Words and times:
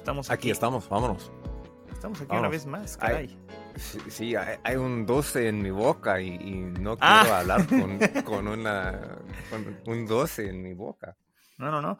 Estamos 0.00 0.30
aquí. 0.30 0.50
estamos, 0.50 0.88
vámonos. 0.88 1.30
Estamos 1.92 2.22
aquí 2.22 2.34
una 2.34 2.48
vez 2.48 2.64
más, 2.64 2.96
caray. 2.96 3.36
sí, 4.08 4.34
hay, 4.34 4.76
un 4.76 5.04
12 5.04 5.48
en 5.48 5.60
mi 5.60 5.70
boca 5.70 6.22
y, 6.22 6.38
no 6.80 6.96
ah. 7.00 7.20
quiero 7.20 7.36
hablar 7.36 7.66
con, 8.24 8.48
una, 8.48 9.18
un 9.84 10.06
12 10.06 10.48
en 10.48 10.62
mi 10.62 10.72
boca. 10.72 11.18
No, 11.58 11.70
no, 11.70 11.82
no. 11.82 11.98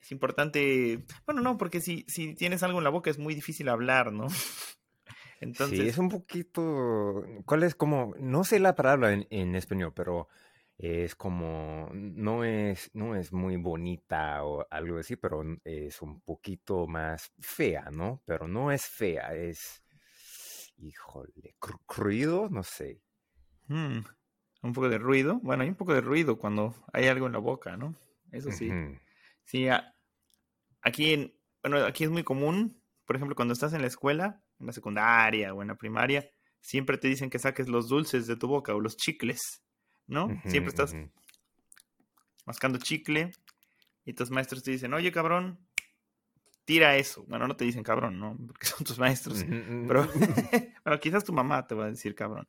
Es 0.00 0.10
importante. 0.10 1.04
Bueno, 1.24 1.40
no, 1.40 1.56
porque 1.56 1.80
si, 1.80 2.04
si 2.08 2.34
tienes 2.34 2.64
algo 2.64 2.78
en 2.78 2.84
la 2.84 2.90
boca 2.90 3.10
es 3.10 3.18
muy 3.18 3.36
difícil 3.36 3.68
hablar, 3.68 4.12
¿no? 4.12 4.26
Entonces... 5.40 5.78
Sí, 5.78 5.88
es 5.88 5.98
un 5.98 6.08
poquito. 6.08 7.22
¿Cuál 7.46 7.62
es 7.62 7.76
como.? 7.76 8.12
No 8.18 8.42
sé 8.42 8.58
la 8.58 8.74
palabra 8.74 9.12
en, 9.12 9.28
en 9.30 9.54
español, 9.54 9.92
pero 9.94 10.26
es 10.78 11.16
como, 11.16 11.90
no 11.92 12.44
es, 12.44 12.90
no 12.94 13.16
es 13.16 13.32
muy 13.32 13.56
bonita 13.56 14.44
o 14.44 14.64
algo 14.70 14.98
así, 14.98 15.16
pero 15.16 15.42
es 15.64 16.00
un 16.00 16.20
poquito 16.20 16.86
más 16.86 17.32
fea, 17.40 17.90
¿no? 17.90 18.22
Pero 18.24 18.46
no 18.46 18.70
es 18.70 18.86
fea, 18.86 19.34
es, 19.34 19.84
híjole, 20.76 21.56
ruido, 21.88 22.48
no 22.48 22.62
sé. 22.62 23.02
Mm, 23.66 23.98
un 24.62 24.72
poco 24.72 24.88
de 24.88 24.98
ruido. 24.98 25.40
Bueno, 25.42 25.64
hay 25.64 25.68
un 25.68 25.74
poco 25.74 25.94
de 25.94 26.00
ruido 26.00 26.38
cuando 26.38 26.74
hay 26.92 27.08
algo 27.08 27.26
en 27.26 27.32
la 27.32 27.38
boca, 27.38 27.76
¿no? 27.76 27.96
Eso 28.30 28.52
sí. 28.52 28.70
Sí, 29.44 29.66
aquí, 30.82 31.12
en, 31.12 31.34
bueno, 31.60 31.84
aquí 31.84 32.04
es 32.04 32.10
muy 32.10 32.22
común, 32.22 32.80
por 33.04 33.16
ejemplo, 33.16 33.34
cuando 33.34 33.52
estás 33.52 33.72
en 33.72 33.80
la 33.80 33.88
escuela, 33.88 34.44
en 34.60 34.66
la 34.66 34.72
secundaria 34.72 35.54
o 35.54 35.62
en 35.62 35.68
la 35.68 35.76
primaria, 35.76 36.30
siempre 36.60 36.98
te 36.98 37.08
dicen 37.08 37.30
que 37.30 37.38
saques 37.38 37.68
los 37.68 37.88
dulces 37.88 38.26
de 38.26 38.36
tu 38.36 38.46
boca 38.46 38.74
o 38.74 38.80
los 38.80 38.96
chicles. 38.96 39.64
¿No? 40.08 40.28
Siempre 40.46 40.70
estás 40.70 40.96
mascando 42.44 42.78
chicle 42.78 43.32
y 44.04 44.14
tus 44.14 44.30
maestros 44.30 44.62
te 44.62 44.70
dicen, 44.70 44.94
oye, 44.94 45.12
cabrón, 45.12 45.60
tira 46.64 46.96
eso. 46.96 47.24
Bueno, 47.28 47.46
no 47.46 47.56
te 47.56 47.64
dicen 47.64 47.82
cabrón, 47.82 48.18
¿no? 48.18 48.36
Porque 48.46 48.66
son 48.66 48.84
tus 48.84 48.98
maestros. 48.98 49.44
Pero, 49.46 50.06
bueno, 50.84 51.00
quizás 51.00 51.24
tu 51.24 51.32
mamá 51.32 51.66
te 51.66 51.74
va 51.74 51.84
a 51.84 51.90
decir 51.90 52.14
cabrón. 52.14 52.48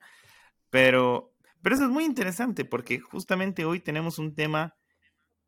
Pero, 0.70 1.36
pero 1.62 1.76
eso 1.76 1.86
es 1.86 1.92
muy 1.92 2.06
interesante 2.06 2.66
porque 2.66 3.00
justamente 3.00 3.66
hoy 3.66 3.80
tenemos 3.80 4.20
un 4.20 4.36
tema, 4.36 4.76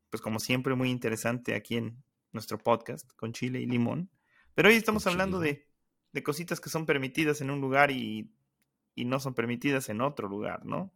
pues 0.10 0.22
como 0.22 0.40
siempre, 0.40 0.76
muy 0.76 0.90
interesante 0.90 1.56
aquí 1.56 1.78
en 1.78 2.04
nuestro 2.32 2.58
podcast 2.58 3.10
con 3.16 3.34
chile 3.34 3.60
y 3.62 3.66
limón. 3.66 4.10
Pero 4.54 4.70
hoy 4.70 4.76
estamos 4.76 5.08
hablando 5.08 5.40
de, 5.40 5.68
de, 6.12 6.24
cositas 6.24 6.60
que 6.60 6.70
son 6.70 6.86
permitidas 6.86 7.42
en 7.42 7.52
un 7.52 7.62
lugar 7.62 7.92
y, 7.92 8.34
y 8.96 9.06
no 9.06 9.20
son 9.20 9.34
permitidas 9.34 9.90
en 9.90 10.02
otro 10.02 10.28
lugar, 10.28 10.66
¿no? 10.66 10.94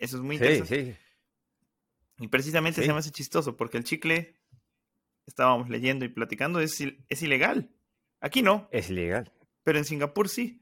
Eso 0.00 0.16
es 0.16 0.22
muy 0.22 0.36
interesante. 0.36 0.84
Sí, 0.84 0.92
sí. 0.92 0.98
Y 2.18 2.28
precisamente 2.28 2.82
se 2.82 2.92
me 2.92 2.98
hace 2.98 3.10
chistoso 3.10 3.56
porque 3.56 3.78
el 3.78 3.84
chicle, 3.84 4.34
estábamos 5.26 5.68
leyendo 5.68 6.04
y 6.04 6.08
platicando, 6.08 6.60
es, 6.60 6.82
es 7.08 7.22
ilegal. 7.22 7.70
Aquí 8.20 8.42
no. 8.42 8.68
Es 8.72 8.90
ilegal. 8.90 9.32
Pero 9.62 9.78
en 9.78 9.84
Singapur 9.84 10.28
sí. 10.28 10.60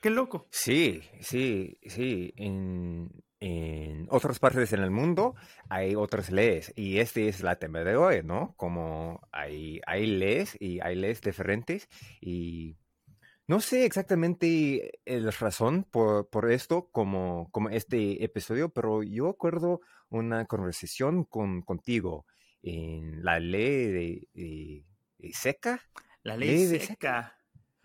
Qué 0.00 0.10
loco. 0.10 0.48
Sí, 0.50 1.02
sí, 1.20 1.78
sí. 1.86 2.32
En, 2.36 3.10
otras 4.08 4.38
partes 4.38 4.72
en 4.72 4.80
el 4.80 4.90
mundo 4.90 5.34
hay 5.68 5.94
otras 5.96 6.30
leyes 6.30 6.72
y 6.76 6.98
este 6.98 7.28
es 7.28 7.42
la 7.42 7.56
tema 7.56 7.80
de 7.80 7.96
hoy, 7.96 8.22
¿no? 8.22 8.54
Como 8.56 9.20
hay, 9.32 9.80
hay 9.86 10.06
leyes 10.06 10.56
y 10.60 10.80
hay 10.80 10.94
leyes 10.94 11.20
diferentes 11.20 11.88
y 12.20 12.76
no 13.46 13.60
sé 13.60 13.84
exactamente 13.84 15.00
la 15.04 15.30
razón 15.30 15.84
por, 15.90 16.28
por 16.30 16.50
esto, 16.50 16.88
como, 16.90 17.50
como 17.50 17.68
este 17.68 18.24
episodio, 18.24 18.70
pero 18.70 19.02
yo 19.02 19.28
acuerdo 19.28 19.80
una 20.08 20.46
conversación 20.46 21.24
con, 21.24 21.62
contigo 21.62 22.26
en 22.62 23.22
la 23.24 23.38
ley 23.40 24.26
de, 24.32 25.32
seca. 25.32 25.80
La 26.22 26.36
ley, 26.36 26.66
seca. 26.78 27.36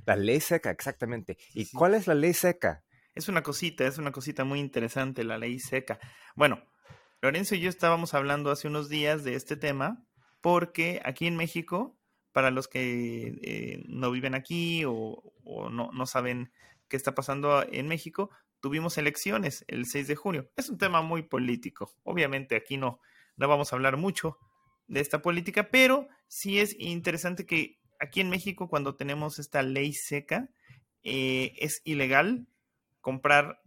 La 0.06 0.16
ley 0.16 0.40
seca, 0.40 0.72
exactamente. 0.72 1.38
¿Y 1.54 1.70
cuál 1.72 1.96
es 1.96 2.08
la 2.08 2.16
ley 2.16 2.34
seca? 2.34 2.84
Es 3.14 3.28
una 3.28 3.44
cosita, 3.44 3.86
es 3.86 3.98
una 3.98 4.14
cosita 4.14 4.46
muy 4.46 4.60
interesante, 4.60 5.26
la 5.26 5.38
ley 5.38 5.60
seca. 5.60 6.00
Bueno, 6.36 6.64
Lorenzo 7.22 7.56
y 7.56 7.60
yo 7.60 7.70
estábamos 7.70 8.14
hablando 8.14 8.50
hace 8.50 8.70
unos 8.70 8.88
días 8.88 9.26
de 9.26 9.36
este 9.36 9.58
tema 9.58 10.06
porque 10.40 11.02
aquí 11.04 11.28
en 11.28 11.36
México 11.36 11.99
para 12.40 12.52
los 12.52 12.70
que 12.70 13.38
eh, 13.42 13.84
no 13.90 14.12
viven 14.12 14.34
aquí 14.34 14.84
o, 14.86 15.34
no, 15.44 16.06
saben 16.06 16.54
qué 16.88 16.96
está 16.96 17.14
pasando 17.14 17.66
en 17.70 17.90
México, 17.90 18.30
tuvimos 18.62 18.98
elecciones 18.98 19.66
el 19.68 19.86
6 19.86 20.08
de 20.08 20.16
junio. 20.16 20.50
Es 20.56 20.70
un 20.70 20.78
tema 20.78 21.02
muy 21.02 21.22
político. 21.24 21.92
Obviamente 22.04 22.56
aquí 22.56 22.78
no, 22.78 23.02
no 23.36 23.50
vamos 23.50 23.74
a 23.74 23.76
hablar 23.76 23.98
mucho 23.98 24.38
de 24.88 25.02
esta 25.02 25.22
política, 25.22 25.68
pero 25.70 26.08
sí 26.30 26.60
es 26.60 26.80
interesante 26.80 27.46
que 27.46 27.78
aquí 28.00 28.22
en 28.22 28.30
México 28.30 28.70
cuando 28.70 28.96
tenemos 28.96 29.38
esta 29.38 29.62
ley 29.62 29.92
seca, 29.92 30.50
eh, 31.04 31.52
es 31.58 31.82
ilegal 31.84 32.48
comprar 33.02 33.60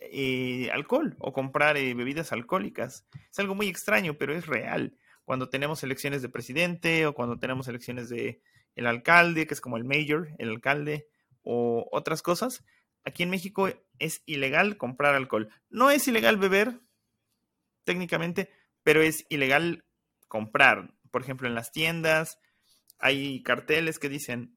eh, 0.00 0.70
alcohol 0.70 1.16
o 1.18 1.32
comprar 1.32 1.76
bebidas 1.76 2.32
alcohólicas. 2.32 3.06
Es 3.32 3.38
algo 3.38 3.54
muy 3.54 3.68
extraño, 3.68 4.18
pero 4.18 4.34
es 4.34 4.46
real 4.46 4.98
cuando 5.28 5.50
tenemos 5.50 5.82
elecciones 5.82 6.22
de 6.22 6.30
presidente 6.30 7.04
o 7.04 7.12
cuando 7.12 7.38
tenemos 7.38 7.68
elecciones 7.68 8.08
de 8.08 8.40
el 8.74 8.86
alcalde, 8.86 9.46
que 9.46 9.52
es 9.52 9.60
como 9.60 9.76
el 9.76 9.84
mayor, 9.84 10.30
el 10.38 10.48
alcalde, 10.48 11.06
o 11.42 11.86
otras 11.92 12.22
cosas, 12.22 12.64
aquí 13.04 13.24
en 13.24 13.28
México 13.28 13.68
es 13.98 14.22
ilegal 14.24 14.78
comprar 14.78 15.14
alcohol. 15.14 15.50
No 15.68 15.90
es 15.90 16.08
ilegal 16.08 16.38
beber, 16.38 16.80
técnicamente, 17.84 18.50
pero 18.82 19.02
es 19.02 19.26
ilegal 19.28 19.84
comprar. 20.28 20.94
Por 21.10 21.20
ejemplo, 21.20 21.46
en 21.46 21.54
las 21.54 21.72
tiendas 21.72 22.38
hay 22.98 23.42
carteles 23.42 23.98
que 23.98 24.08
dicen, 24.08 24.56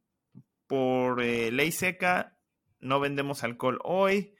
por 0.67 1.21
eh, 1.21 1.51
ley 1.51 1.73
seca, 1.73 2.39
no 2.79 3.01
vendemos 3.01 3.43
alcohol 3.43 3.77
hoy. 3.83 4.35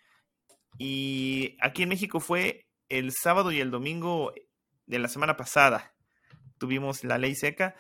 Y 0.77 1.57
aquí 1.59 1.83
en 1.83 1.89
México 1.89 2.21
fue 2.21 2.69
el 2.87 3.11
sábado 3.11 3.51
y 3.51 3.59
el 3.59 3.69
domingo 3.69 4.33
de 4.85 4.99
la 4.99 5.09
semana 5.09 5.35
pasada 5.35 5.93
tuvimos 6.61 7.03
la 7.03 7.17
ley 7.17 7.33
seca. 7.33 7.75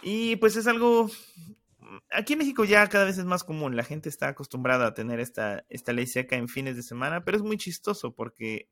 Y 0.00 0.36
pues 0.36 0.56
es 0.56 0.66
algo, 0.66 1.10
aquí 2.10 2.32
en 2.32 2.38
México 2.38 2.64
ya 2.64 2.88
cada 2.88 3.04
vez 3.04 3.18
es 3.18 3.26
más 3.26 3.44
común, 3.44 3.76
la 3.76 3.84
gente 3.84 4.08
está 4.08 4.28
acostumbrada 4.28 4.86
a 4.86 4.94
tener 4.94 5.20
esta, 5.20 5.66
esta 5.68 5.92
ley 5.92 6.06
seca 6.06 6.36
en 6.36 6.48
fines 6.48 6.74
de 6.76 6.82
semana, 6.82 7.22
pero 7.22 7.36
es 7.36 7.42
muy 7.42 7.58
chistoso 7.58 8.14
porque, 8.14 8.70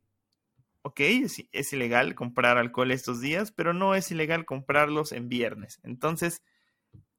ok, 0.80 1.00
es, 1.00 1.72
ilegal 1.74 2.14
comprar 2.14 2.56
alcohol 2.56 2.92
estos 2.92 3.20
días, 3.20 3.52
pero 3.52 3.74
no 3.74 3.94
es 3.94 4.10
ilegal 4.10 4.46
comprarlos 4.46 5.12
en 5.12 5.28
viernes. 5.28 5.80
Entonces, 5.82 6.42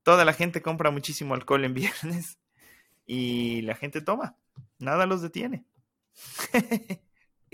toda 0.02 0.26
la 0.26 0.34
gente 0.34 0.64
compra 0.64 0.90
muchísimo 0.90 1.36
alcohol 1.36 1.66
en 1.66 1.74
viernes 1.76 2.40
y 3.06 3.62
la 3.62 3.76
gente 3.76 4.02
toma, 4.02 4.38
nada 4.80 5.06
los 5.06 5.22
detiene. 5.22 5.66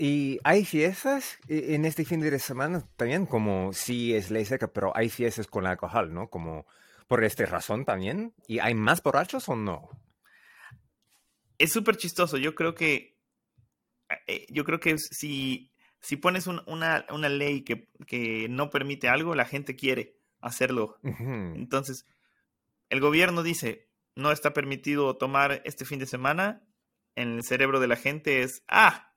Y 0.04 0.40
hay 0.42 0.64
fiestas 0.64 1.38
e, 1.46 1.76
en 1.76 1.84
este 1.84 2.04
fin 2.04 2.18
de 2.18 2.36
semana 2.40 2.84
también, 2.96 3.24
como 3.24 3.72
sí 3.72 4.12
es 4.16 4.32
ley 4.32 4.44
seca, 4.44 4.66
pero 4.66 4.90
hay 4.96 5.08
fiestas 5.08 5.46
con 5.46 5.64
alcohol, 5.64 6.12
¿no? 6.12 6.28
Como 6.28 6.66
por 7.06 7.22
esta 7.22 7.46
razón 7.46 7.84
también. 7.84 8.34
¿Y 8.48 8.58
hay 8.58 8.74
más 8.74 9.00
borrachos 9.00 9.48
o 9.48 9.54
no? 9.54 9.90
Es 11.56 11.72
súper 11.72 11.96
chistoso. 11.98 12.36
Yo 12.36 12.56
creo 12.56 12.74
que. 12.74 13.16
Eh, 14.26 14.44
yo 14.50 14.64
creo 14.64 14.80
que 14.80 14.98
si, 14.98 15.72
si 16.00 16.16
pones 16.16 16.48
una, 16.48 17.06
ley 17.28 17.62
que, 17.62 18.48
no 18.50 18.70
permite 18.70 19.08
algo, 19.08 19.36
la 19.36 19.44
gente 19.44 19.76
quiere 19.76 20.16
hacerlo. 20.40 20.98
Entonces, 21.04 22.06
el 22.88 22.98
gobierno 22.98 23.44
dice: 23.44 23.88
no 24.16 24.32
está 24.32 24.52
permitido 24.52 25.16
tomar 25.16 25.62
este 25.64 25.84
fin 25.84 26.00
de 26.00 26.06
semana. 26.06 26.66
En 27.14 27.34
el 27.34 27.44
cerebro 27.44 27.78
de 27.78 27.86
la 27.86 27.94
gente 27.94 28.42
es: 28.42 28.64
ah, 28.66 29.11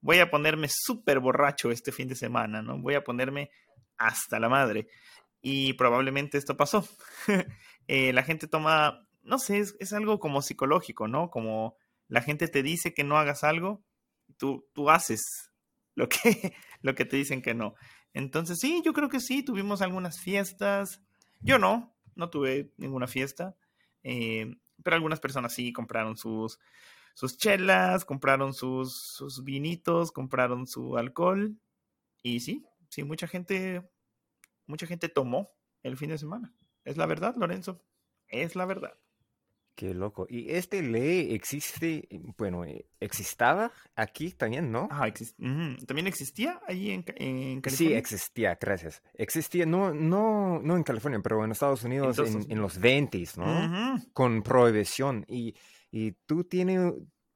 voy 0.00 0.18
a 0.18 0.30
ponerme 0.30 0.68
súper 0.70 1.20
borracho 1.20 1.70
este 1.70 1.92
fin 1.92 2.08
de 2.08 2.14
semana, 2.14 2.62
¿no? 2.62 2.78
Voy 2.78 2.94
a 2.94 3.04
ponerme 3.04 3.50
hasta 3.96 4.40
la 4.40 4.48
madre. 4.48 4.88
Y 5.42 5.74
probablemente 5.74 6.38
esto 6.38 6.56
pasó. 6.56 6.86
Eh, 7.92 8.12
la 8.12 8.22
gente 8.22 8.46
toma, 8.46 9.04
no 9.24 9.40
sé, 9.40 9.58
es, 9.58 9.92
algo 9.92 10.20
como 10.20 10.42
psicológico, 10.42 11.08
¿no? 11.08 11.28
Como 11.28 11.74
la 12.06 12.22
gente 12.22 12.46
te 12.46 12.62
dice 12.62 12.94
que 12.94 13.02
no 13.02 13.18
hagas 13.18 13.42
algo, 13.42 13.82
tú, 14.36 14.64
tú 14.74 14.90
haces 14.90 15.20
lo 15.96 16.08
que, 16.08 16.54
lo 16.82 16.94
que 16.94 17.04
te 17.04 17.16
dicen 17.16 17.42
que 17.42 17.52
no. 17.52 17.74
Entonces, 18.12 18.58
sí, 18.60 18.80
yo 18.84 18.92
creo 18.92 19.08
que 19.08 19.18
sí, 19.18 19.42
tuvimos 19.42 19.82
algunas 19.82 20.20
fiestas. 20.20 21.02
Yo 21.40 21.58
no, 21.58 21.92
no 22.14 22.30
tuve 22.30 22.72
ninguna 22.76 23.08
fiesta. 23.08 23.56
Eh, 24.04 24.54
pero 24.84 24.94
algunas 24.94 25.18
personas 25.18 25.52
sí 25.52 25.72
compraron 25.72 26.16
sus, 26.16 26.60
sus 27.14 27.36
chelas, 27.36 28.04
compraron 28.04 28.52
sus, 28.54 28.94
sus 28.94 29.44
vinitos, 29.44 30.12
compraron 30.12 30.66
su 30.66 30.96
alcohol. 30.96 31.56
Y 32.22 32.40
sí, 32.40 32.64
sí, 32.88 33.02
mucha 33.04 33.26
gente, 33.26 33.88
mucha 34.66 34.86
gente 34.86 35.08
tomó 35.08 35.50
el 35.82 35.96
fin 35.96 36.10
de 36.10 36.18
semana. 36.18 36.54
Es 36.84 36.96
la 36.96 37.06
verdad, 37.06 37.34
Lorenzo. 37.36 37.82
Es 38.28 38.56
la 38.56 38.64
verdad. 38.66 38.94
Qué 39.76 39.94
loco. 39.94 40.26
Y 40.28 40.50
este 40.50 40.82
ley 40.82 41.32
existe, 41.34 42.06
bueno, 42.36 42.64
eh, 42.66 42.86
existaba 42.98 43.72
aquí 43.94 44.30
también, 44.32 44.70
¿no? 44.70 44.88
Ah, 44.90 45.08
exist- 45.08 45.36
ujú. 45.38 45.86
¿También 45.86 46.06
existía 46.06 46.60
allí 46.66 46.90
en, 46.90 47.04
en 47.16 47.54
Sí, 47.56 47.62
California? 47.62 47.98
existía, 47.98 48.58
gracias. 48.60 49.02
Existía, 49.14 49.64
no, 49.64 49.94
no, 49.94 50.60
no 50.60 50.76
en 50.76 50.82
California, 50.82 51.20
pero 51.22 51.42
en 51.44 51.52
Estados 51.52 51.82
Unidos 51.84 52.16
todos 52.16 52.28
en, 52.34 52.50
en 52.52 52.60
los 52.60 52.78
20, 52.78 53.24
¿no? 53.36 53.44
Ujú. 53.96 54.10
Con 54.12 54.42
prohibición. 54.42 55.24
Y, 55.28 55.54
y 55.90 56.12
tú 56.26 56.44
tienes, 56.44 56.92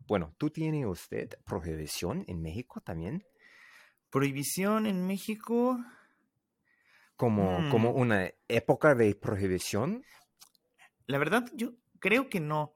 bueno, 0.06 0.34
¿tú 0.38 0.50
tienes 0.50 0.86
usted 0.86 1.30
prohibición 1.44 2.24
en 2.28 2.40
México 2.42 2.80
también? 2.80 3.24
Prohibición 4.10 4.86
en 4.86 5.06
México. 5.06 5.78
Como, 7.16 7.68
como 7.70 7.92
Mm. 7.92 7.96
una 8.00 8.30
época 8.48 8.94
de 8.94 9.14
prohibición. 9.14 10.04
La 11.06 11.18
verdad, 11.18 11.44
yo 11.54 11.74
creo 12.00 12.28
que 12.28 12.40
no. 12.40 12.74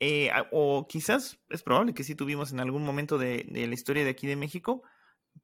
Eh, 0.00 0.30
o 0.52 0.86
quizás 0.88 1.40
es 1.48 1.62
probable 1.62 1.94
que 1.94 2.04
sí 2.04 2.14
tuvimos 2.14 2.52
en 2.52 2.60
algún 2.60 2.84
momento 2.84 3.18
de, 3.18 3.46
de 3.50 3.66
la 3.66 3.74
historia 3.74 4.04
de 4.04 4.10
aquí 4.10 4.26
de 4.26 4.36
México, 4.36 4.82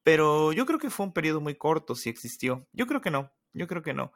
pero 0.02 0.52
yo 0.52 0.64
creo 0.66 0.78
que 0.78 0.90
fue 0.90 1.06
un 1.06 1.12
periodo 1.12 1.40
muy 1.40 1.56
corto 1.56 1.94
si 1.94 2.08
existió. 2.10 2.68
Yo 2.72 2.86
creo 2.86 3.00
que 3.00 3.10
no, 3.10 3.32
yo 3.52 3.66
creo 3.66 3.82
que 3.82 3.94
no. 3.94 4.12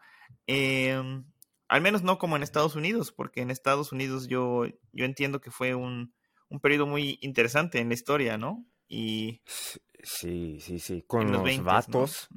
Em, 0.47 1.25
al 1.69 1.81
menos 1.81 2.03
no 2.03 2.19
como 2.19 2.37
en 2.37 2.43
Estados 2.43 2.75
Unidos, 2.77 3.13
porque 3.13 3.41
en 3.43 3.51
Estados 3.51 3.93
Unidos 3.93 4.27
yo, 4.29 4.65
yo 4.93 5.05
entiendo 5.05 5.41
que 5.41 5.51
fue 5.51 5.75
un, 5.75 6.15
un 6.49 6.61
periodo 6.61 6.87
muy 6.87 7.19
interesante 7.21 7.79
en 7.79 7.89
la 7.89 7.95
historia, 7.95 8.39
¿no? 8.39 8.65
Y 8.89 9.43
Sí, 10.03 10.61
sí, 10.61 10.79
sí. 10.79 11.03
Con 11.07 11.25
los 11.25 11.33
los 11.33 11.45
20, 11.45 11.63
vatos, 11.65 12.29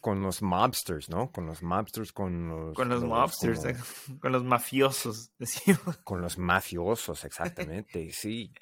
con 0.00 0.22
los 0.22 0.42
mobsters, 0.42 1.08
¿no? 1.10 1.30
Con 1.30 1.46
los 1.46 1.62
mobsters, 1.62 2.12
con 2.12 2.48
los... 2.48 2.74
Con 2.74 2.88
los 2.88 3.04
mobsters, 3.04 3.60
como- 3.60 3.70
eh, 3.70 3.76
con 4.20 4.32
los 4.32 4.42
mafiosos, 4.42 5.30
decimos. 5.38 5.98
Con 5.98 6.20
los 6.22 6.38
mafiosos, 6.38 7.24
exactamente, 7.24 8.10
sí. 8.12 8.52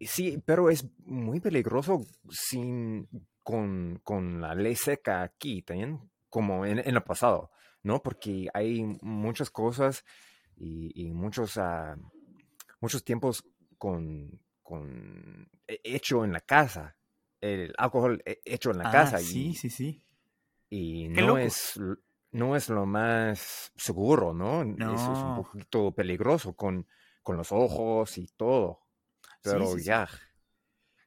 Sí, 0.00 0.42
pero 0.44 0.68
es 0.70 0.86
muy 1.04 1.40
peligroso 1.40 2.02
sin, 2.30 3.08
con, 3.42 3.98
con 4.04 4.40
la 4.40 4.54
ley 4.54 4.76
seca 4.76 5.22
aquí 5.22 5.62
también, 5.62 6.10
como 6.28 6.66
en, 6.66 6.78
en 6.80 6.94
el 6.94 7.02
pasado, 7.02 7.50
¿no? 7.82 8.02
Porque 8.02 8.48
hay 8.54 8.84
muchas 9.02 9.50
cosas 9.50 10.04
y, 10.56 10.92
y 10.94 11.12
muchos, 11.12 11.56
ah, 11.58 11.96
muchos 12.80 13.04
tiempos 13.04 13.44
con, 13.78 14.40
con 14.62 15.48
he- 15.68 15.80
hecho 15.84 16.24
en 16.24 16.32
la 16.32 16.40
casa, 16.40 16.96
el 17.40 17.74
alcohol 17.78 18.22
he- 18.26 18.40
hecho 18.44 18.70
en 18.70 18.78
la 18.78 18.86
Ah, 18.86 18.88
casa 18.88 19.16
sí, 19.16 19.54
y, 19.54 19.54
sí, 19.54 19.70
sí. 19.70 20.04
y 20.68 21.08
no 21.08 21.38
es, 21.38 21.74
no 22.32 22.56
es 22.56 22.68
lo 22.68 22.86
más 22.86 23.72
seguro, 23.76 24.32
¿no? 24.34 24.62
Es, 24.84 25.08
es 25.08 25.24
un 25.24 25.32
poquito 25.32 25.92
peligroso 25.92 26.54
con, 26.54 26.86
con 27.22 27.36
los 27.36 27.52
ojos 27.52 28.16
y 28.18 28.26
todo. 28.36 28.80
Pero 29.42 29.76
sí, 29.76 29.82
sí. 29.82 29.82
ya, 29.84 30.08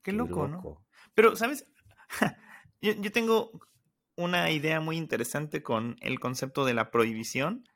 Qué 0.04 0.12
qué 0.12 0.18
loco, 0.18 0.48
¿no? 0.48 0.70
Pero, 1.16 1.36
¿sabes? 1.36 1.66
yo, 2.81 2.94
yo 2.94 3.12
tengo 3.12 3.52
una 4.15 4.51
idea 4.51 4.80
muy 4.80 4.98
interesante 4.98 5.63
con 5.63 5.95
el 6.01 6.19
concepto 6.19 6.65
de 6.65 6.74
la 6.74 6.92
prohibición 6.92 7.68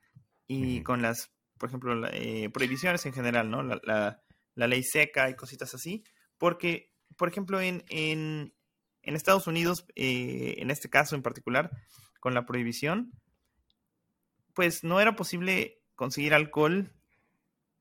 y 0.47 0.81
con 0.83 1.01
las, 1.01 1.31
por 1.57 1.69
ejemplo, 1.69 1.95
la- 1.95 2.09
eh, 2.13 2.49
prohibiciones 2.51 3.05
en 3.05 3.13
general, 3.13 3.49
¿no? 3.49 3.63
La, 3.63 3.79
la- 3.83 4.21
la 4.55 4.67
ley 4.67 4.83
seca 4.83 5.29
y 5.29 5.35
cositas 5.35 5.73
así. 5.75 6.03
Porque, 6.37 6.91
por 7.17 7.29
ejemplo, 7.29 7.61
en, 7.61 7.83
en, 7.89 8.53
en 9.03 9.15
Estados 9.15 9.47
Unidos, 9.47 9.85
eh, 9.95 10.55
en 10.59 10.71
este 10.71 10.89
caso 10.89 11.15
en 11.15 11.23
particular, 11.23 11.71
con 12.19 12.33
la 12.33 12.45
prohibición, 12.45 13.11
pues 14.53 14.83
no 14.83 14.99
era 14.99 15.15
posible 15.15 15.81
conseguir 15.95 16.33
alcohol 16.33 16.91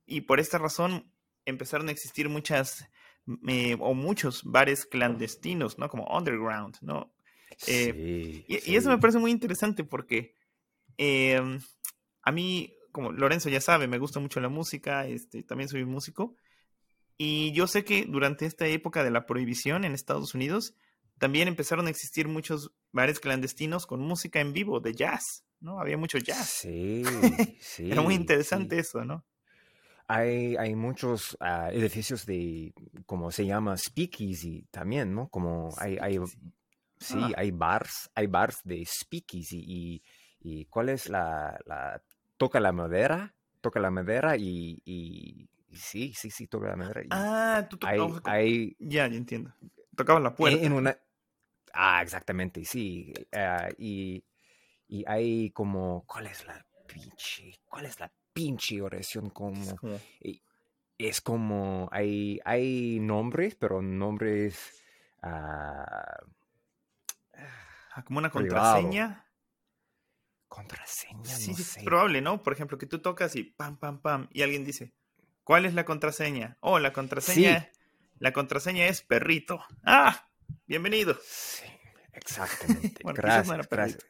y 0.07 0.23
por 0.23 0.41
esta 0.41 0.59
razón 0.59 1.13
empezaron 1.45 1.89
a 1.89 1.93
existir 1.93 2.29
muchas 2.29 2.89
eh, 3.49 3.77
o 3.81 3.95
muchos 3.95 4.43
bares 4.45 4.87
clandestinos, 4.87 5.79
¿no? 5.79 5.89
Como 5.89 6.07
underground, 6.17 6.77
¿no? 6.81 7.13
Eh, 7.67 7.95
sí, 7.95 8.45
Y, 8.49 8.73
y 8.73 8.77
eso 8.77 8.91
me 8.91 8.97
sí. 8.97 9.01
parece 9.01 9.19
muy 9.19 9.31
interesante 9.31 9.85
porque 9.85 10.35
eh, 10.99 11.41
a 12.23 12.33
mí, 12.33 12.75
como 12.93 13.13
Lorenzo 13.13 13.49
ya 13.49 13.61
sabe, 13.61 13.89
me 13.89 13.99
gusta 13.99 14.21
mucho 14.21 14.41
la 14.41 14.49
música, 14.49 15.07
este, 15.07 15.43
también 15.43 15.69
soy 15.69 15.85
músico. 15.85 16.37
Y 17.19 17.53
yo 17.53 17.67
sé 17.67 17.85
que 17.85 18.05
durante 18.07 18.47
esta 18.47 18.67
época 18.67 19.03
de 19.05 19.11
la 19.11 19.27
prohibición 19.27 19.85
en 19.85 19.95
Estados 19.95 20.35
Unidos, 20.35 20.75
también 21.19 21.49
empezaron 21.49 21.87
a 21.87 21.91
existir 21.91 22.29
muchos 22.29 22.73
bares 22.93 23.21
clandestinos 23.21 23.87
con 23.87 24.01
música 24.01 24.41
en 24.41 24.53
vivo, 24.53 24.81
de 24.81 24.95
jazz, 24.95 25.45
¿no? 25.61 25.81
Había 25.81 25.97
mucho 25.97 26.19
jazz. 26.19 26.61
Sí, 26.61 27.03
sí. 27.61 27.91
Era 27.91 28.03
muy 28.03 28.15
sí. 28.15 28.21
interesante 28.21 28.79
eso, 28.79 29.05
¿no? 29.05 29.25
Hay, 30.09 30.57
hay 30.57 30.77
muchos 30.77 31.37
ah, 31.41 31.71
edificios 31.73 32.27
de, 32.27 32.73
como 33.07 33.33
se 33.33 33.45
llama, 33.45 33.77
speakeasy 33.77 34.67
también, 34.71 35.15
¿no? 35.15 35.29
Como 35.29 35.75
hay, 35.79 35.99
hay. 36.01 36.19
Sí, 36.99 37.17
Ah. 37.19 37.33
hay 37.37 37.51
bars, 37.51 38.11
hay 38.15 38.27
bars 38.27 38.61
de 38.65 38.85
speakeasy 38.87 39.63
y, 39.67 40.03
y 40.41 40.65
¿cuál 40.67 40.89
es 40.91 41.09
la, 41.09 41.59
la, 41.67 42.03
toca 42.37 42.61
la 42.61 42.73
madera, 42.73 43.35
toca 43.61 43.81
la 43.81 43.91
madera 43.91 44.37
y, 44.37 44.81
y, 44.85 45.49
y 45.69 45.77
sí, 45.77 46.13
sí, 46.15 46.31
sí, 46.31 46.47
toca 46.47 46.69
la 46.69 46.77
madera 46.77 47.03
y 47.03 47.09
Ah, 47.11 47.67
tú 47.69 47.77
tocabas. 47.79 48.23
hay, 48.25 48.77
Ya, 48.79 49.07
ya 49.09 49.17
entiendo. 49.17 49.55
Tocabas 49.97 50.23
la 50.23 50.35
puerta. 50.35 50.59
en 50.65 50.73
una, 50.73 50.99
ah, 51.73 52.03
exactamente, 52.03 52.65
sí, 52.65 53.13
ah, 53.33 53.69
y, 53.79 54.25
y 54.89 55.05
hay 55.07 55.51
como, 55.51 56.05
¿cuál 56.07 56.27
es 56.27 56.47
la 56.47 56.65
pinche, 56.87 57.55
cuál 57.65 57.87
es 57.87 57.99
la 58.01 58.13
pinche 58.33 58.81
oración 58.83 59.27
Es 59.27 59.33
como... 59.33 59.99
y 60.21 60.43
es 60.99 61.21
como 61.21 61.89
hay, 61.93 62.41
hay 62.45 62.99
nombres, 63.01 63.55
pero 63.55 63.83
nombres 63.83 64.83
ah, 65.23 66.19
como 68.05 68.19
una 68.19 68.31
Privado. 68.31 68.75
contraseña. 68.75 69.23
contraseña, 70.49 71.25
Sí, 71.25 71.51
no 71.51 71.57
sí, 71.57 71.63
sé. 71.65 71.81
es 71.81 71.85
probable, 71.85 72.21
¿no? 72.21 72.43
Por 72.43 72.53
ejemplo, 72.53 72.79
que 72.79 72.87
tú 72.87 73.01
tocas 73.01 73.35
y 73.37 73.45
pam, 73.45 73.77
pam, 73.79 74.01
pam, 74.01 74.29
y 74.33 74.43
alguien 74.43 74.65
dice, 74.65 74.95
¿cuál 75.45 75.67
es 75.67 75.75
la 75.75 75.85
contraseña? 75.85 76.57
Oh, 76.61 76.79
la 76.79 76.93
contraseña, 76.93 77.71
la 78.19 78.33
contraseña 78.33 78.87
es 78.87 79.03
perrito. 79.03 79.65
Ah, 79.85 80.29
bienvenido. 80.67 81.19
Sí, 81.25 81.65
exactamente. 82.13 83.01
Bueno, 83.03 83.17
gracias, 83.17 83.47
no 83.49 83.55
era 83.55 83.65
gracias. 83.71 84.07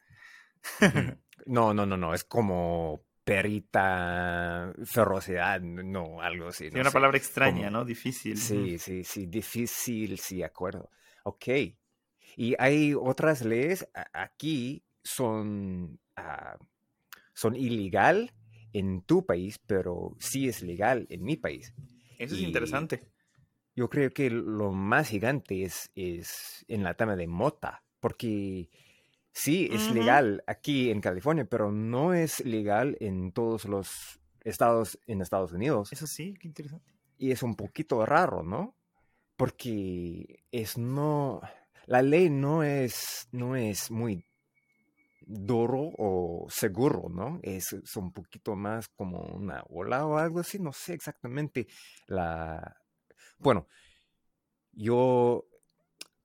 Ujú. 0.80 1.18
No, 1.46 1.72
no, 1.72 1.86
no, 1.86 1.96
no, 1.96 2.12
es 2.12 2.24
como 2.24 3.04
perita 3.24 4.72
ferocidad, 4.84 5.60
no, 5.60 6.20
algo 6.20 6.48
así. 6.48 6.64
Sí, 6.64 6.70
no 6.74 6.80
una 6.80 6.90
sé. 6.90 6.94
palabra 6.94 7.18
extraña, 7.18 7.66
como- 7.66 7.70
¿no? 7.70 7.84
Difícil. 7.84 8.36
Sí, 8.36 8.78
sí, 8.78 9.04
sí, 9.04 9.26
difícil, 9.26 10.18
sí, 10.18 10.42
acuerdo. 10.42 10.90
Ok. 11.24 11.44
Y 12.36 12.54
hay 12.58 12.94
otras 12.94 13.44
leyes 13.44 13.88
aquí 14.12 14.84
son, 15.02 15.98
ah, 16.16 16.58
son 17.34 17.56
ilegal 17.56 18.32
en 18.72 19.00
tu 19.02 19.24
país, 19.24 19.58
pero 19.66 20.14
sí 20.20 20.48
es 20.48 20.62
legal 20.62 21.06
en 21.08 21.24
mi 21.24 21.36
país. 21.36 21.74
Eso 22.18 22.34
es 22.34 22.42
interesante. 22.42 23.08
Yo 23.74 23.88
creo 23.88 24.10
que 24.10 24.30
lo 24.30 24.72
más 24.72 25.08
gigante 25.08 25.64
es, 25.64 25.90
es 25.94 26.64
en 26.68 26.82
la 26.82 26.94
tema 26.94 27.16
de 27.16 27.26
mota, 27.26 27.84
porque 28.00 28.70
sí 29.32 29.68
es 29.70 29.92
legal 29.92 30.42
aquí 30.46 30.90
en 30.90 31.00
California, 31.00 31.44
pero 31.44 31.70
no 31.72 32.14
es 32.14 32.44
legal 32.44 32.96
en 33.00 33.32
todos 33.32 33.66
los 33.66 34.20
estados 34.46 34.98
en 35.06 35.20
Estados 35.20 35.52
Unidos. 35.52 35.92
Eso 35.92 36.06
sí, 36.06 36.34
qué 36.40 36.48
interesante. 36.48 36.92
Y 37.18 37.32
es 37.32 37.42
un 37.42 37.54
poquito 37.54 38.04
raro, 38.06 38.42
¿no? 38.42 38.76
Porque 39.36 40.44
es 40.52 40.78
no. 40.78 41.40
La 41.86 42.02
ley 42.02 42.30
no 42.30 42.62
es, 42.64 43.28
no 43.30 43.54
es 43.56 43.90
muy 43.90 44.24
duro 45.26 45.92
o 45.98 46.46
seguro, 46.48 47.08
¿no? 47.08 47.40
Es, 47.42 47.72
un 47.96 48.12
poquito 48.12 48.54
más 48.54 48.88
como 48.88 49.20
una 49.20 49.62
ola 49.68 50.06
o 50.06 50.16
algo 50.16 50.40
así, 50.40 50.58
no 50.58 50.72
sé 50.72 50.94
exactamente 50.94 51.66
la. 52.06 52.76
Bueno, 53.38 53.66
yo. 54.72 55.46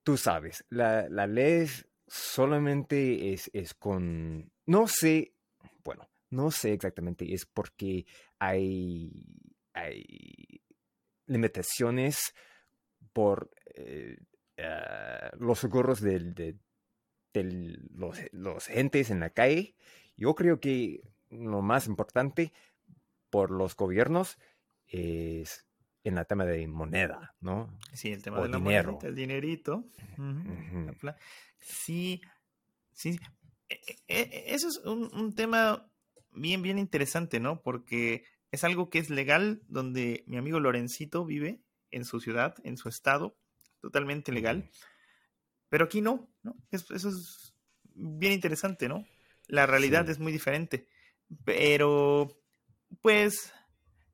Tú 0.04 0.18
sabes, 0.18 0.66
la, 0.70 1.08
la 1.10 1.28
ley 1.28 1.68
solamente 2.08 3.34
es, 3.34 3.52
es 3.54 3.74
con. 3.76 4.52
No 4.66 4.88
sé. 4.88 5.36
Bueno, 5.84 6.10
no 6.32 6.50
sé 6.50 6.74
exactamente, 6.74 7.32
es 7.34 7.46
porque 7.46 8.06
hay. 8.40 9.12
hay 9.74 10.62
limitaciones 11.28 12.34
por 13.14 13.52
eh, 13.76 14.18
ah, 14.60 15.32
los 15.40 15.64
del- 16.02 16.34
de, 16.34 16.58
de 17.34 17.44
los, 17.94 18.18
los 18.32 18.70
entes 18.70 19.10
en 19.10 19.20
la 19.22 19.30
calle. 19.30 19.76
Yo 20.18 20.36
creo 20.36 20.60
que 20.60 21.02
lo 21.30 21.62
más 21.62 21.88
importante 21.88 22.52
por 23.30 23.52
los 23.52 23.76
gobiernos 23.76 24.38
es 24.88 25.66
en 26.04 26.16
la 26.16 26.26
tema 26.26 26.46
de 26.46 26.68
moneda, 26.68 27.36
¿no? 27.40 27.78
Sí, 27.94 28.12
el 28.12 28.22
tema 28.24 28.40
O 28.40 28.44
de 28.44 28.50
la 28.50 28.58
dinero. 28.58 28.88
monedita, 28.94 29.08
el 29.08 29.16
dinerito. 29.16 29.86
Sí, 31.60 32.22
sí. 32.94 33.20
E- 33.70 33.80
e- 34.08 34.30
e- 34.32 34.54
Eso 34.54 34.68
es 34.68 34.78
un, 34.86 35.10
un 35.14 35.34
tema 35.36 35.90
bien, 36.32 36.62
bien 36.62 36.78
interesante, 36.80 37.40
¿no? 37.40 37.62
Porque 37.62 38.24
es 38.52 38.64
algo 38.64 38.90
que 38.90 39.00
es 39.00 39.10
legal 39.10 39.62
donde 39.68 40.24
mi 40.28 40.38
amigo 40.38 40.60
Lorencito 40.60 41.24
vive 41.26 41.62
en 41.92 42.04
su 42.04 42.20
ciudad, 42.20 42.56
en 42.64 42.78
su 42.78 42.90
estado, 42.90 43.38
totalmente 43.82 44.32
legal. 44.32 44.70
Pero 45.70 45.86
aquí 45.86 46.02
no, 46.02 46.30
¿no? 46.44 46.56
eso 46.72 46.96
es 47.10 47.56
bien 47.94 48.34
interesante, 48.34 48.88
¿no? 48.88 49.06
La 49.48 49.66
realidad 49.66 50.10
es 50.10 50.20
muy 50.20 50.32
diferente. 50.32 50.88
Pero, 51.46 52.42
pues, 53.02 53.54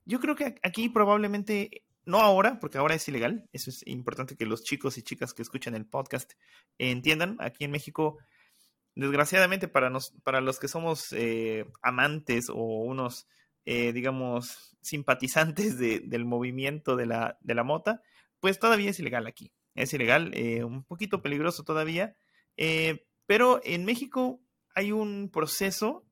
yo 0.05 0.19
creo 0.19 0.35
que 0.35 0.55
aquí 0.63 0.89
probablemente, 0.89 1.83
no 2.05 2.19
ahora, 2.19 2.59
porque 2.59 2.77
ahora 2.77 2.95
es 2.95 3.07
ilegal. 3.07 3.49
Eso 3.53 3.69
es 3.69 3.85
importante 3.87 4.35
que 4.35 4.45
los 4.45 4.63
chicos 4.63 4.97
y 4.97 5.03
chicas 5.03 5.33
que 5.33 5.41
escuchan 5.41 5.75
el 5.75 5.85
podcast 5.85 6.33
entiendan. 6.77 7.37
Aquí 7.39 7.65
en 7.65 7.71
México, 7.71 8.17
desgraciadamente 8.95 9.67
para, 9.67 9.89
nos, 9.89 10.11
para 10.23 10.41
los 10.41 10.59
que 10.59 10.67
somos 10.67 11.11
eh, 11.13 11.65
amantes 11.81 12.49
o 12.49 12.55
unos, 12.55 13.27
eh, 13.65 13.93
digamos, 13.93 14.77
simpatizantes 14.81 15.77
del 15.77 16.25
movimiento 16.25 16.95
de 16.95 17.05
la, 17.05 17.37
de 17.41 17.55
la 17.55 17.63
mota, 17.63 18.01
pues 18.39 18.59
todavía 18.59 18.91
es 18.91 18.99
ilegal 18.99 19.27
aquí. 19.27 19.51
Es 19.77 19.93
ilegal, 19.93 20.31
eh, 20.33 20.63
un 20.63 20.83
poquito 20.83 21.21
peligroso 21.21 21.63
todavía. 21.63 22.15
pero 23.25 23.61
en 23.63 23.85
México 23.85 24.41
hay 24.75 24.91
un 24.91 25.29
proceso 25.31 26.05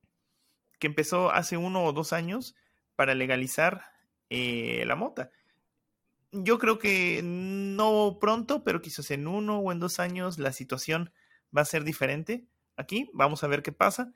que 0.79 0.88
empezó 0.88 1.31
hace 1.31 1.57
uno 1.57 1.84
o 1.84 1.93
dos 1.93 2.13
años 2.13 2.55
para 2.95 3.13
legalizar 3.13 3.84
eh, 4.29 4.84
la 4.86 4.95
mota. 4.95 5.31
Yo 6.31 6.60
creo 6.60 6.79
que 6.79 7.22
no 7.24 8.17
pronto, 8.19 8.63
pero 8.63 8.81
quizás 8.81 9.12
en 9.12 9.27
uno 9.27 9.60
o 9.60 9.72
en 9.72 9.79
dos 9.79 10.00
años 10.00 10.38
la 10.38 10.51
situación 10.51 11.13
va 11.55 11.62
a 11.62 11.65
ser 11.65 11.84
diferente. 11.84 12.48
Aquí 12.75 13.10
vamos 13.13 13.43
a 13.43 13.48
ver 13.48 13.62
qué 13.62 13.72
pasa. 13.72 14.12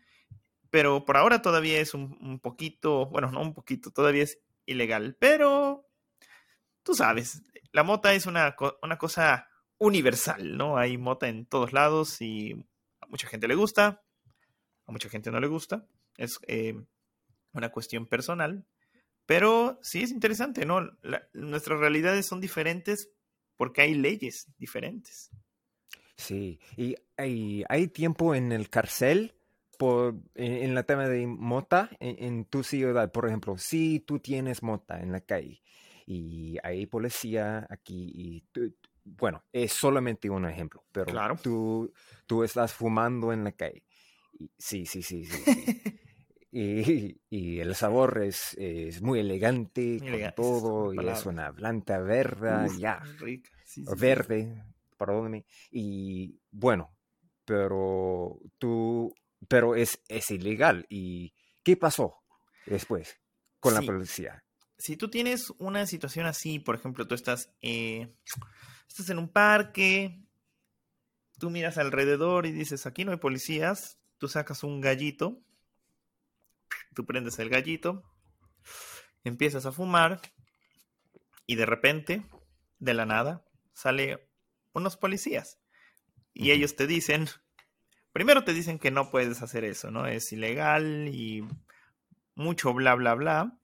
Pero 0.70 1.06
por 1.06 1.18
ahora 1.18 1.42
todavía 1.42 1.80
es 1.80 1.94
un, 1.94 2.40
poquito, 2.40 3.08
bueno, 3.08 3.32
no 3.32 3.42
un 3.42 3.54
poquito, 3.54 3.92
todavía 3.92 4.24
es 4.24 4.40
ilegal. 4.66 5.16
Pero 5.20 5.59
tú 6.90 6.96
sabes, 6.96 7.44
la 7.72 7.84
mota 7.84 8.16
es 8.16 8.26
una, 8.26 8.56
una 8.82 8.98
cosa 8.98 9.48
universal, 9.78 10.58
¿no? 10.58 10.76
Hay 10.76 10.98
mota 10.98 11.28
en 11.28 11.46
todos 11.46 11.72
lados 11.72 12.20
y 12.20 12.54
a 13.00 13.06
mucha 13.06 13.28
gente 13.28 13.48
le 13.48 13.54
gusta, 13.54 14.02
a 14.88 14.92
mucha 14.92 15.08
gente 15.08 15.30
no 15.30 15.40
le 15.40 15.46
gusta. 15.46 15.86
Es 16.18 16.40
eh, 16.48 16.74
una 17.54 17.70
cuestión 17.70 18.08
personal. 18.08 18.66
Pero 19.28 19.78
sí 19.84 20.02
es 20.02 20.10
interesante, 20.10 20.66
¿no? 20.66 20.80
nuestras 21.34 21.80
realidades 21.80 22.26
son 22.26 22.42
diferentes 22.42 23.12
porque 23.56 23.84
hay 23.84 23.94
leyes 23.94 24.48
diferentes. 24.58 25.30
Sí, 26.16 26.60
y 26.76 26.96
hay, 27.18 27.88
tiempo 27.90 28.34
en 28.34 28.52
el 28.52 28.72
cárcel 28.72 29.36
por, 29.78 30.16
en, 30.34 30.74
la 30.74 30.82
tema 30.82 31.08
de 31.08 31.28
mota 31.28 31.92
en, 32.00 32.46
tu 32.46 32.64
ciudad. 32.64 33.12
Por 33.12 33.28
ejemplo, 33.28 33.60
si 33.60 34.00
tú 34.00 34.18
tienes 34.18 34.64
mota 34.64 35.00
en 35.02 35.12
la 35.12 35.22
calle 35.22 35.62
y 36.12 36.58
hay 36.64 36.88
policía 36.88 37.68
aquí 37.70 38.12
y 38.14 38.44
bueno, 39.04 39.44
es 39.52 39.74
solamente 39.74 40.30
un 40.30 40.46
ejemplo, 40.46 40.84
pero 40.92 41.06
claro. 41.08 41.38
tú, 41.42 41.92
tú 42.26 42.44
estás 42.44 42.74
fumando 42.74 43.32
en 43.32 43.44
la 43.44 43.52
calle 43.52 43.84
Sí, 44.58 44.86
sí, 44.86 45.04
sí, 45.04 45.26
sí. 45.26 45.84
y, 47.30 47.60
el 47.60 47.76
sabor 47.76 48.24
es, 48.24 48.56
es 48.58 49.02
muy 49.02 49.20
elegante, 49.20 50.00
con 50.00 50.34
todo, 50.36 50.94
y 50.94 51.08
es 51.08 51.26
una 51.26 51.52
planta 51.54 52.00
verde, 52.00 52.70
ya. 52.78 53.02
verde, 53.98 54.64
perdóname. 54.98 55.46
Y 55.72 56.40
bueno, 56.52 56.96
pero 57.46 58.40
tú, 58.58 59.14
pero 59.48 59.76
es, 59.76 60.02
es 60.08 60.32
ilegal. 60.32 60.86
¿Y 60.90 61.34
qué 61.64 61.76
pasó 61.76 62.24
después 62.66 63.20
con 63.60 63.74
la 63.74 63.82
policía? 63.82 64.44
Si 64.80 64.98
tú 64.98 65.10
tienes 65.10 65.54
una 65.60 65.86
situación 65.86 66.26
así, 66.26 66.58
por 66.58 66.74
ejemplo, 66.74 67.08
tú 67.08 67.14
estás, 67.14 67.52
eh, 67.62 68.12
estás 68.88 69.10
en 69.12 69.20
un 69.20 69.30
parque, 69.30 70.24
tú 71.38 71.50
miras 71.52 71.78
alrededor 71.78 72.48
y 72.48 72.52
dices, 72.52 72.86
aquí 72.88 73.06
no 73.06 73.12
hay 73.12 73.18
policías, 73.18 74.00
tú 74.18 74.28
sacas 74.28 74.64
un 74.64 74.82
gallito, 74.82 75.42
tú 76.96 77.06
prendes 77.06 77.38
el 77.40 77.50
gallito, 77.50 78.04
empiezas 79.24 79.66
a 79.66 79.72
fumar 79.72 80.22
y 81.46 81.56
de 81.56 81.66
repente, 81.66 82.26
de 82.80 82.94
la 82.94 83.06
nada, 83.06 83.46
sale 83.74 84.30
unos 84.74 84.98
policías 84.98 85.60
y 86.34 86.52
ellos 86.52 86.76
te 86.76 86.88
dicen, 86.88 87.28
primero 88.14 88.44
te 88.44 88.54
dicen 88.54 88.80
que 88.80 88.92
no 88.92 89.12
puedes 89.12 89.42
hacer 89.42 89.66
eso, 89.66 89.92
¿no? 89.92 90.08
Es 90.08 90.32
ilegal 90.32 91.10
y 91.14 91.46
mucho 92.36 92.74
bla, 92.74 92.96
bla, 92.96 93.16
bla. 93.16 93.60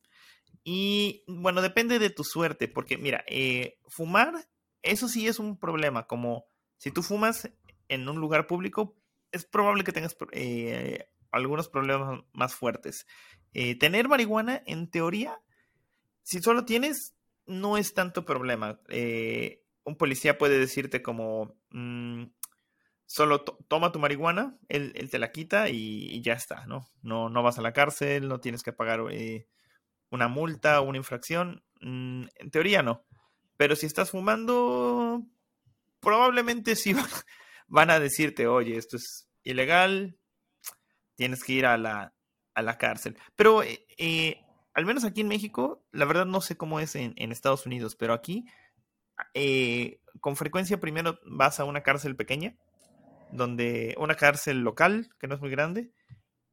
Y 0.67 1.23
bueno, 1.27 1.61
depende 1.61 1.99
de 1.99 2.09
tu 2.09 2.23
suerte, 2.23 2.67
porque 2.67 2.97
mira, 2.97 3.23
eh, 3.27 3.77
fumar, 3.87 4.33
eso 4.81 5.07
sí 5.07 5.27
es 5.27 5.37
un 5.37 5.59
problema, 5.59 6.07
como 6.07 6.47
si 6.77 6.89
tú 6.89 7.03
fumas 7.03 7.51
en 7.87 8.09
un 8.09 8.17
lugar 8.17 8.47
público, 8.47 8.97
es 9.31 9.45
probable 9.45 9.83
que 9.83 9.91
tengas 9.91 10.17
eh, 10.31 11.07
algunos 11.31 11.69
problemas 11.69 12.23
más 12.33 12.55
fuertes. 12.55 13.05
Eh, 13.53 13.77
tener 13.77 14.07
marihuana, 14.07 14.63
en 14.65 14.89
teoría, 14.89 15.39
si 16.23 16.41
solo 16.41 16.65
tienes, 16.65 17.15
no 17.45 17.77
es 17.77 17.93
tanto 17.93 18.25
problema. 18.25 18.79
Eh, 18.89 19.63
un 19.83 19.97
policía 19.97 20.39
puede 20.39 20.57
decirte 20.57 21.03
como, 21.03 21.55
mm, 21.69 22.23
solo 23.05 23.43
toma 23.43 23.91
tu 23.91 23.99
marihuana, 23.99 24.57
él, 24.67 24.93
te 25.11 25.19
la 25.19 25.31
quita 25.31 25.69
y, 25.69 26.21
ya 26.21 26.33
está, 26.33 26.65
¿no? 26.65 26.87
¿no? 27.03 27.29
No 27.29 27.43
vas 27.43 27.59
a 27.59 27.61
la 27.61 27.71
cárcel, 27.71 28.27
no 28.27 28.39
tienes 28.39 28.63
que 28.63 28.73
pagar 28.73 29.01
una 30.15 30.27
multa 30.27 30.81
o 30.81 30.85
una 30.85 30.97
infracción. 30.97 31.63
Mm, 31.81 32.23
en 32.35 32.51
teoría 32.51 32.81
no. 32.81 33.05
Pero 33.57 33.75
si 33.75 33.85
estás 33.85 34.11
fumando, 34.11 35.23
probablemente 35.99 36.75
sí 36.75 36.93
van 37.67 37.91
a 37.91 37.99
decirte, 37.99 38.47
oye, 38.47 38.77
esto 38.77 38.97
es 38.97 39.27
ilegal, 39.43 40.17
tienes 41.15 41.43
que 41.43 41.53
ir 41.53 41.65
a 41.65 41.77
la, 41.77 42.13
a 42.53 42.61
la 42.61 42.77
cárcel. 42.77 43.17
Pero 43.35 43.63
eh, 43.63 43.85
eh, 43.97 44.41
al 44.73 44.85
menos 44.85 45.05
aquí 45.05 45.21
en 45.21 45.27
México, 45.27 45.85
la 45.91 46.05
verdad 46.05 46.25
no 46.25 46.41
sé 46.41 46.57
cómo 46.57 46.79
es 46.79 46.95
en, 46.95 47.13
Estados 47.31 47.65
Unidos, 47.65 47.95
pero 47.95 48.13
aquí 48.13 48.45
eh, 49.33 50.01
con 50.19 50.35
frecuencia 50.35 50.79
primero 50.79 51.19
vas 51.25 51.59
a 51.59 51.65
una 51.65 51.81
cárcel 51.81 52.15
pequeña, 52.15 52.55
donde 53.31 53.95
una 53.97 54.15
cárcel 54.15 54.59
local, 54.59 55.09
que 55.19 55.27
no 55.27 55.35
es 55.35 55.41
muy 55.41 55.49
grande, 55.49 55.91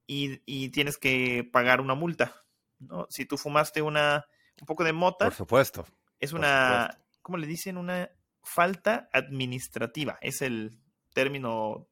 y, 0.07 0.69
tienes 0.71 0.99
que 0.99 1.49
pagar 1.51 1.81
una 1.81 1.95
multa. 1.95 2.35
¿No? 2.83 3.07
Si 3.11 3.27
tú 3.27 3.37
fumaste 3.39 3.83
una, 3.83 4.25
un 4.61 4.67
poco 4.67 4.85
de 4.85 4.93
mota. 4.93 5.27
Por 5.27 5.35
supuesto. 5.35 5.87
Es 6.21 6.33
una, 6.33 6.99
¿cómo 7.23 7.39
le 7.39 7.47
dicen? 7.47 7.77
Una 7.77 8.11
falta 8.43 9.09
administrativa. 9.13 10.19
Es 10.21 10.43
el 10.43 10.79
término 11.13 11.89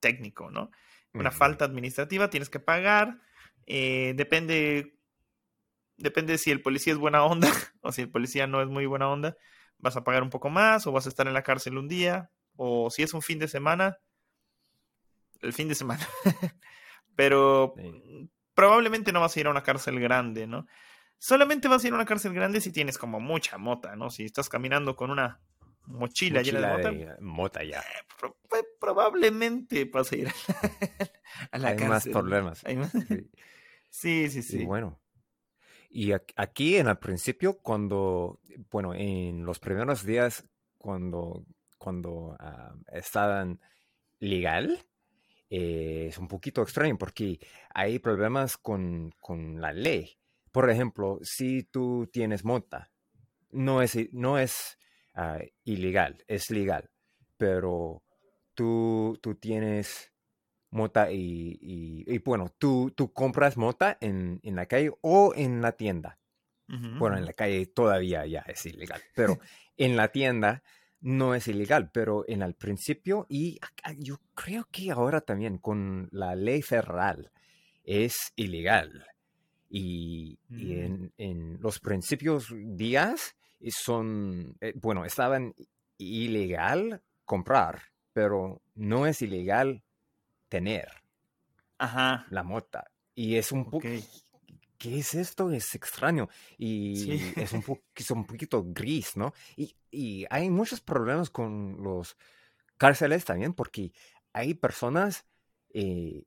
técnico, 0.00 0.50
¿no? 0.50 0.70
Una 1.14 1.30
falta 1.30 1.66
administrativa, 1.66 2.30
tienes 2.30 2.48
que 2.48 2.58
pagar, 2.58 3.20
eh, 3.66 4.14
depende, 4.16 4.96
depende 5.98 6.38
si 6.38 6.50
el 6.50 6.62
policía 6.62 6.94
es 6.94 6.98
buena 6.98 7.22
onda 7.22 7.50
o 7.82 7.92
si 7.92 8.02
el 8.02 8.10
policía 8.10 8.46
no 8.46 8.62
es 8.62 8.68
muy 8.68 8.86
buena 8.86 9.10
onda, 9.10 9.36
vas 9.78 9.96
a 9.96 10.04
pagar 10.04 10.22
un 10.22 10.30
poco 10.30 10.48
más 10.48 10.86
o 10.86 10.92
vas 10.92 11.04
a 11.04 11.10
estar 11.10 11.26
en 11.26 11.34
la 11.34 11.42
cárcel 11.42 11.76
un 11.76 11.86
día, 11.86 12.30
o 12.56 12.90
si 12.90 13.02
es 13.02 13.12
un 13.12 13.20
fin 13.20 13.38
de 13.38 13.48
semana, 13.48 13.98
el 15.40 15.52
fin 15.52 15.68
de 15.68 15.74
semana. 15.74 16.06
Pero 17.14 17.74
probablemente 18.54 19.12
no 19.12 19.20
vas 19.20 19.36
a 19.36 19.40
ir 19.40 19.46
a 19.46 19.50
una 19.50 19.62
cárcel 19.62 20.00
grande, 20.00 20.46
¿no? 20.46 20.66
Solamente 21.18 21.68
vas 21.68 21.84
a 21.84 21.86
ir 21.86 21.92
a 21.92 21.96
una 21.96 22.04
cárcel 22.04 22.34
grande 22.34 22.60
si 22.60 22.72
tienes 22.72 22.98
como 22.98 23.20
mucha 23.20 23.58
mota, 23.58 23.94
¿no? 23.96 24.10
Si 24.10 24.24
estás 24.24 24.48
caminando 24.48 24.96
con 24.96 25.10
una 25.10 25.40
mochila, 25.86 26.42
llena 26.42 26.76
de 26.76 27.16
mota. 27.20 27.64
ya. 27.64 27.80
Eh, 27.80 28.64
probablemente 28.80 29.84
vas 29.86 30.12
a 30.12 30.16
ir 30.16 30.28
a 31.50 31.58
la, 31.58 31.68
Hay 31.68 31.78
más 31.78 32.06
problemas. 32.08 32.62
Sí. 33.94 34.30
sí, 34.30 34.42
sí, 34.42 34.64
bueno. 34.64 34.98
Y 35.90 36.12
aquí 36.12 36.76
en 36.76 36.88
el 36.88 36.96
principio, 36.96 37.58
cuando, 37.58 38.40
bueno, 38.70 38.94
en 38.94 39.44
los 39.44 39.58
primeros 39.58 40.06
días, 40.06 40.48
cuando, 40.78 41.44
cuando 41.76 42.34
ah, 42.40 42.74
estaban 42.90 43.60
legal, 44.18 44.82
eh, 45.54 46.06
es 46.08 46.18
un 46.18 46.28
poquito 46.28 46.62
extraño 46.62 46.96
porque 46.96 47.38
hay 47.74 47.98
problemas 47.98 48.56
con, 48.56 49.12
con, 49.20 49.60
la 49.60 49.72
ley. 49.72 50.18
Por 50.50 50.70
ejemplo, 50.70 51.18
si 51.22 51.64
tú 51.64 52.08
tienes 52.12 52.44
mota, 52.44 52.90
no 53.50 53.82
es, 53.82 53.96
no 54.12 54.38
es 54.38 54.78
Ah, 55.14 55.40
ilegal, 55.64 56.24
es 56.26 56.50
legal, 56.50 56.88
pero 57.36 58.02
tú, 58.54 59.18
tú 59.20 59.34
tienes 59.34 60.10
mota 60.70 61.12
y, 61.12 62.18
bueno, 62.24 62.50
tú, 62.58 62.94
tú 62.96 63.12
compras 63.12 63.58
mota 63.58 63.98
en, 64.00 64.40
la 64.42 64.64
calle 64.64 64.90
o 65.02 65.34
en 65.36 65.60
la 65.60 65.72
tienda. 65.72 66.18
Bueno, 66.66 67.18
en 67.18 67.26
la 67.26 67.34
calle 67.34 67.66
todavía 67.66 68.24
ya 68.24 68.40
es 68.46 68.64
ilegal, 68.64 69.02
pero 69.14 69.38
en 69.76 69.98
la 69.98 70.08
tienda 70.08 70.62
no 71.02 71.34
es 71.34 71.48
ilegal, 71.48 71.90
pero 71.92 72.24
en 72.28 72.42
el 72.42 72.54
principio 72.54 73.26
y 73.28 73.58
yo 73.98 74.20
creo 74.34 74.66
que 74.70 74.90
ahora 74.90 75.20
también 75.20 75.58
con 75.58 76.08
la 76.12 76.34
ley 76.34 76.62
federal 76.62 77.30
es 77.84 78.32
ilegal. 78.36 79.04
Y, 79.68 80.38
y 80.50 80.74
Mm. 80.74 80.82
en, 80.84 81.12
en 81.16 81.58
los 81.60 81.78
principios 81.80 82.48
días 82.54 83.34
eh, 83.60 83.70
son, 83.70 84.56
eh, 84.60 84.74
bueno, 84.76 85.04
estaban 85.04 85.54
ilegal 85.98 87.02
comprar, 87.24 87.82
pero 88.12 88.60
no 88.74 89.06
es 89.06 89.22
ilegal 89.22 89.82
tener 90.48 90.88
Ajá. 91.78 92.26
la 92.30 92.42
mota. 92.42 92.90
Y 93.14 93.36
es 93.36 93.52
un 93.52 93.64
poco. 93.64 93.88
¿Qué 94.82 94.98
es 94.98 95.14
esto? 95.14 95.52
Es 95.52 95.74
extraño 95.76 96.28
y 96.58 96.96
Sí. 96.96 97.32
es 97.36 97.52
un, 97.52 97.62
es 97.94 98.10
un 98.10 98.26
poquito 98.26 98.64
gris, 98.66 99.16
¿no? 99.16 99.32
Y, 99.56 99.76
y 99.90 100.26
hay 100.28 100.50
muchos 100.50 100.80
problemas 100.80 101.30
con 101.30 101.80
los 101.82 102.16
cárceles 102.78 103.24
también 103.24 103.54
porque 103.54 103.92
hay 104.32 104.54
personas 104.54 105.24
eh, 105.72 106.24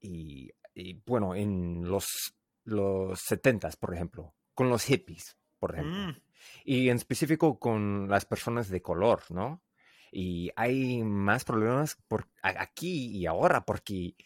y, 0.00 0.50
y, 0.74 0.94
bueno, 1.04 1.34
en 1.34 1.86
los, 1.86 2.34
los 2.64 3.20
70 3.20 3.68
por 3.78 3.94
ejemplo, 3.94 4.34
con 4.54 4.70
los 4.70 4.84
hippies, 4.84 5.36
por 5.58 5.74
ejemplo, 5.74 6.00
Mm, 6.00 6.16
y 6.64 6.88
en 6.88 6.96
específico 6.96 7.58
con 7.58 8.08
las 8.08 8.24
personas 8.24 8.70
de 8.70 8.80
color, 8.80 9.24
¿no? 9.28 9.62
Y 10.10 10.50
hay 10.56 11.04
más 11.04 11.44
problemas 11.44 11.96
por, 12.08 12.28
aquí 12.42 13.08
y 13.14 13.26
ahora 13.26 13.66
porque 13.66 14.16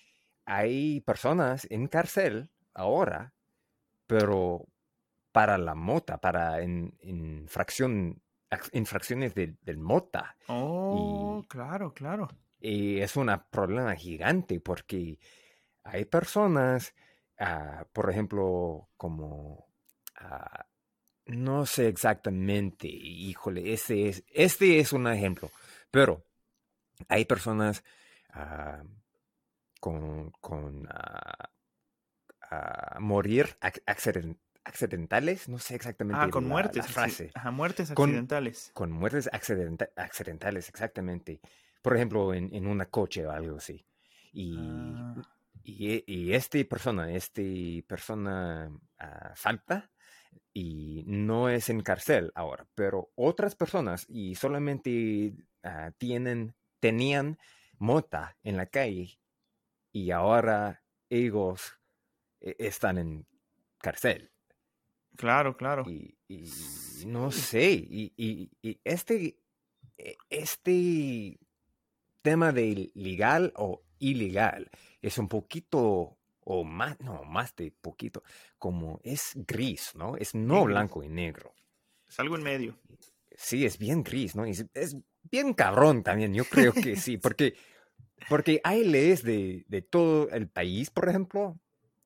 hay 0.45 1.01
personas 1.01 1.67
en 1.71 1.89
cárcel 1.89 2.51
ahora, 2.73 3.35
pero 4.07 4.67
para 5.33 5.59
la 5.59 5.75
mota, 5.75 6.19
para 6.19 6.61
en, 6.63 6.97
infracción, 7.03 8.23
ac- 8.51 8.71
infracciones 8.73 9.35
del, 9.35 9.59
del 9.63 9.79
mota. 9.79 10.37
Oh, 10.49 11.43
Y, 11.43 11.47
claro, 11.49 11.93
claro. 11.93 12.29
y 12.61 13.01
es 13.01 13.17
un 13.17 13.31
problema 13.51 13.95
gigante 13.97 14.61
porque 14.61 15.19
hay 15.83 16.05
personas, 16.05 16.95
ah, 17.39 17.87
por 17.93 18.11
ejemplo, 18.11 18.89
como, 18.97 19.67
ah, 20.17 20.67
no 21.27 21.67
sé 21.67 21.89
exactamente, 21.89 22.87
híjole, 22.87 23.73
este 23.73 24.09
es, 24.09 24.25
este 24.29 24.79
es 24.79 24.93
un 24.93 25.07
ejemplo, 25.09 25.51
pero 25.91 26.25
hay 27.09 27.25
personas 27.25 27.83
ah, 28.31 28.83
con, 29.81 30.31
con 30.41 30.87
ah, 32.51 32.99
morir 33.01 33.57
ac- 33.61 33.83
accident- 33.87 34.39
accidentales, 34.65 35.49
no 35.49 35.59
sé 35.59 35.75
exactamente 35.75 36.25
Ah, 36.25 36.31
con 36.31 36.45
la, 36.45 36.49
la 36.49 36.55
muertes. 36.55 36.85
acci- 36.87 36.93
frase 36.93 37.31
Ajá, 37.35 37.51
muertes 37.51 37.91
accidentales. 37.91 38.71
con 38.75 38.91
muertes 38.93 39.29
accidenta- 39.33 39.91
accidentales, 39.97 40.69
exactamente. 40.69 41.41
Por 41.83 41.97
ejemplo, 41.97 42.33
en, 42.33 42.55
en 42.55 42.67
una 42.67 42.87
coche 42.87 43.27
o 43.27 43.31
algo 43.31 43.57
así. 43.59 43.85
Y, 44.33 44.95
Ah, 44.97 45.15
y, 45.63 45.93
e- 45.95 46.05
y 46.07 46.33
esta 46.33 46.59
persona, 46.65 47.13
este 47.15 47.85
persona 47.87 48.71
falta 49.35 49.91
y 50.53 51.05
no 51.07 51.49
es 51.49 51.69
en 51.69 51.81
cárcel 51.83 52.33
ahora, 52.35 52.67
pero 52.75 53.11
otras 53.17 53.55
personas 53.55 54.07
y 54.09 54.35
solamente 54.35 55.35
ah, 55.63 55.91
tienen, 55.99 56.55
tenían 56.81 57.39
mota 57.79 58.37
en 58.43 58.57
la 58.57 58.67
calle 58.67 59.19
y 59.93 60.11
ahora 60.11 60.83
ellos 61.11 61.79
están 62.59 62.99
en 62.99 63.27
cárcel. 63.79 64.31
claro, 65.17 65.57
claro. 65.57 65.85
Y, 65.89 66.17
no 67.07 67.31
sé, 67.31 67.73
y, 67.73 68.13
y- 68.17 68.51
y 68.63 68.81
este, 68.85 69.39
e- 69.99 70.17
este 70.31 71.39
tema 72.23 72.53
de 72.53 72.91
legal 72.95 73.53
o 73.57 73.83
ilegal 73.99 74.71
es 75.03 75.19
un 75.19 75.29
poquito, 75.29 76.19
o 76.41 76.65
más, 76.65 76.99
no, 77.01 77.25
más 77.25 77.55
de 77.57 77.71
poquito, 77.73 78.23
como 78.59 79.01
es 79.05 79.33
gris, 79.35 79.93
¿no? 79.95 80.17
Es 80.17 80.35
no 80.35 80.65
blanco 80.65 81.03
y 81.03 81.09
negro. 81.09 81.55
Es 82.09 82.19
algo 82.21 82.37
en 82.37 82.43
medio. 82.43 82.79
Sí, 83.37 83.65
es 83.67 83.79
bien 83.79 84.03
gris, 84.03 84.35
¿no? 84.37 84.45
Es 84.45 84.97
bien 85.23 85.53
cabrón 85.55 86.03
también, 86.03 86.33
yo 86.35 86.45
creo 86.45 86.73
que 86.73 86.97
sí, 86.97 87.19
porque, 87.19 87.55
porque 88.29 88.61
hay 88.65 88.85
leyes 88.85 89.23
de, 89.23 89.65
de 89.69 89.83
todo 89.83 90.31
el 90.31 90.49
país, 90.49 90.91
por 90.91 91.09
ejemplo, 91.09 91.59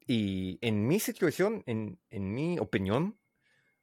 y 0.08 0.58
en 0.62 0.88
mi 0.88 1.00
situación, 1.00 1.62
en, 1.66 2.00
en 2.10 2.32
mi 2.34 2.58
opinión, 2.58 3.20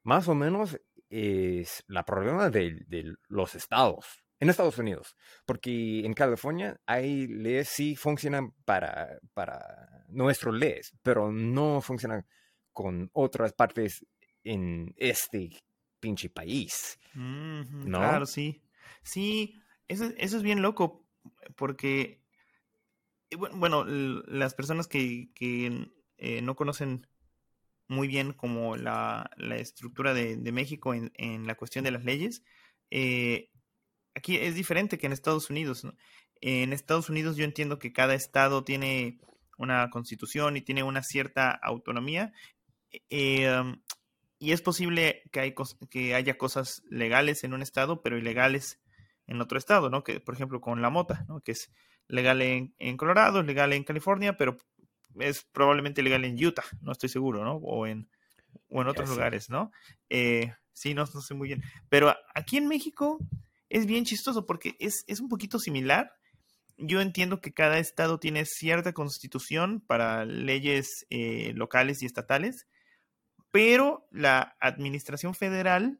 más 0.03 0.27
o 0.27 0.35
menos 0.35 0.79
es 1.09 1.83
la 1.87 2.05
problema 2.05 2.49
de, 2.49 2.83
de 2.87 3.15
los 3.29 3.55
estados, 3.55 4.23
en 4.39 4.49
Estados 4.49 4.77
Unidos, 4.79 5.15
porque 5.45 6.05
en 6.05 6.13
California 6.13 6.79
hay 6.85 7.27
leyes 7.27 7.69
sí 7.69 7.95
funcionan 7.95 8.51
para, 8.65 9.19
para 9.33 10.05
nuestras 10.09 10.55
leyes, 10.55 10.93
pero 11.03 11.31
no 11.31 11.81
funcionan 11.81 12.25
con 12.73 13.09
otras 13.13 13.53
partes 13.53 14.05
en 14.43 14.93
este 14.97 15.51
pinche 16.01 16.29
país, 16.29 16.99
¿no? 17.83 17.99
Claro, 17.99 18.25
sí. 18.25 18.61
Sí, 19.03 19.55
eso, 19.87 20.05
eso 20.17 20.37
es 20.37 20.43
bien 20.43 20.61
loco, 20.61 21.05
porque, 21.55 22.21
bu- 23.31 23.51
bueno, 23.57 23.83
las 23.85 24.53
personas 24.53 24.87
que, 24.87 25.29
que 25.33 25.91
eh, 26.17 26.41
no 26.41 26.55
conocen 26.55 27.07
muy 27.87 28.07
bien 28.07 28.33
como 28.33 28.77
la, 28.77 29.29
la 29.37 29.57
estructura 29.57 30.13
de, 30.13 30.37
de 30.37 30.51
México 30.51 30.93
en, 30.93 31.11
en 31.15 31.45
la 31.47 31.55
cuestión 31.55 31.83
de 31.83 31.91
las 31.91 32.03
leyes, 32.03 32.43
eh, 32.91 33.49
aquí 34.15 34.37
es 34.37 34.55
diferente 34.55 34.97
que 34.97 35.05
en 35.05 35.13
Estados 35.13 35.49
Unidos. 35.49 35.87
En 36.41 36.73
Estados 36.73 37.09
Unidos 37.09 37.37
yo 37.37 37.45
entiendo 37.45 37.79
que 37.79 37.93
cada 37.93 38.15
estado 38.15 38.63
tiene 38.63 39.19
una 39.57 39.89
constitución 39.89 40.57
y 40.57 40.61
tiene 40.61 40.83
una 40.83 41.03
cierta 41.03 41.51
autonomía. 41.51 42.33
eh, 43.09 43.59
um, 43.59 43.77
y 44.37 44.51
es 44.51 44.61
posible 44.61 45.23
que, 45.31 45.39
hay 45.39 45.55
que 45.89 46.13
haya 46.13 46.37
cosas 46.37 46.83
legales 46.89 47.43
en 47.43 47.53
un 47.53 47.61
estado, 47.61 48.01
pero 48.01 48.17
ilegales 48.17 48.81
en 49.27 49.41
otro 49.41 49.57
estado, 49.57 49.89
¿no? 49.89 50.03
Que, 50.03 50.19
por 50.19 50.35
ejemplo, 50.35 50.61
con 50.61 50.81
la 50.81 50.89
mota, 50.89 51.25
¿no? 51.27 51.39
Que 51.41 51.53
es 51.53 51.71
legal 52.07 52.41
en, 52.41 52.97
Colorado, 52.97 53.41
legal 53.43 53.73
en 53.73 53.83
California, 53.83 54.37
pero 54.37 54.57
es 55.19 55.43
probablemente 55.51 56.01
legal 56.01 56.25
en 56.25 56.43
Utah, 56.43 56.63
no 56.81 56.91
estoy 56.91 57.09
seguro, 57.09 57.43
¿no? 57.43 57.55
O 57.55 57.87
en, 57.87 58.09
o 58.69 58.81
en 58.81 58.87
otros 58.87 59.09
lugares, 59.09 59.49
¿no? 59.49 59.71
Eh, 60.09 60.53
sí, 60.73 60.93
no, 60.93 61.05
no 61.13 61.21
sé 61.21 61.33
muy 61.33 61.47
bien. 61.47 61.63
Pero 61.89 62.15
aquí 62.33 62.57
en 62.57 62.67
México 62.67 63.19
es 63.69 63.85
bien 63.85 64.05
chistoso 64.05 64.45
porque 64.45 64.75
es, 64.79 65.03
es 65.07 65.19
un 65.19 65.29
poquito 65.29 65.59
similar. 65.59 66.13
Yo 66.77 67.01
entiendo 67.01 67.39
que 67.39 67.53
cada 67.53 67.79
estado 67.79 68.19
tiene 68.19 68.45
cierta 68.45 68.93
constitución 68.93 69.81
para 69.81 70.25
leyes 70.25 71.05
eh, 71.09 71.53
locales 71.55 72.01
y 72.03 72.05
estatales, 72.05 72.67
pero 73.51 74.07
la 74.11 74.57
administración 74.59 75.33
federal 75.33 75.99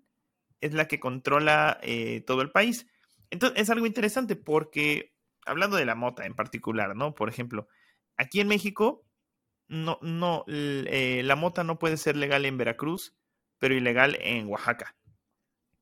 es 0.59 0.73
la 0.73 0.87
que 0.87 0.99
controla 0.99 1.79
eh, 1.81 2.21
todo 2.27 2.41
el 2.41 2.51
país. 2.51 2.87
Entonces 3.29 3.61
es 3.61 3.69
algo 3.69 3.85
interesante 3.85 4.35
porque, 4.35 5.13
hablando 5.45 5.77
de 5.77 5.85
la 5.85 5.95
mota 5.95 6.25
en 6.25 6.35
particular, 6.35 6.95
¿no? 6.95 7.15
Por 7.15 7.29
ejemplo, 7.29 7.67
aquí 8.17 8.39
en 8.39 8.47
México, 8.47 9.05
no, 9.67 9.99
no, 10.01 10.43
eh, 10.47 11.21
la 11.23 11.35
mota 11.35 11.63
no 11.63 11.79
puede 11.79 11.97
ser 11.97 12.15
legal 12.15 12.45
en 12.45 12.57
Veracruz, 12.57 13.15
pero 13.59 13.75
ilegal 13.75 14.17
en 14.21 14.47
Oaxaca. 14.47 14.95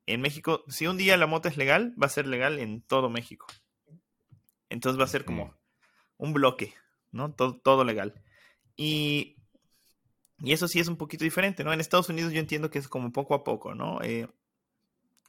En 0.06 0.22
México, 0.22 0.64
si 0.68 0.88
un 0.88 0.98
día 0.98 1.18
la 1.18 1.28
mota 1.28 1.50
es 1.50 1.58
legal, 1.58 1.94
va 2.02 2.08
a 2.08 2.10
ser 2.10 2.28
legal 2.28 2.60
en 2.60 2.82
todo 2.82 3.10
México. 3.10 3.48
Entonces 4.70 5.00
va 5.00 5.06
a 5.06 5.08
ser 5.08 5.26
como 5.26 5.56
un 6.18 6.34
bloque, 6.34 6.74
¿no? 7.12 7.34
Todo, 7.34 7.58
todo 7.58 7.84
legal. 7.84 8.22
Y, 8.76 9.38
y 10.40 10.54
eso 10.54 10.68
sí 10.68 10.80
es 10.80 10.88
un 10.88 10.98
poquito 10.98 11.24
diferente, 11.24 11.64
¿no? 11.64 11.72
En 11.72 11.80
Estados 11.80 12.10
Unidos 12.10 12.34
yo 12.34 12.40
entiendo 12.40 12.70
que 12.70 12.80
es 12.80 12.88
como 12.88 13.12
poco 13.12 13.34
a 13.36 13.44
poco, 13.44 13.76
¿no? 13.76 14.02
Eh, 14.02 14.28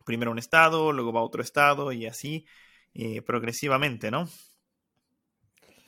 primero 0.04 0.30
un 0.30 0.38
estado, 0.38 0.92
luego 0.92 1.12
va 1.12 1.22
otro 1.22 1.42
estado 1.42 1.92
y 1.92 2.06
así 2.06 2.46
eh, 2.94 3.22
progresivamente, 3.22 4.10
¿no? 4.10 4.28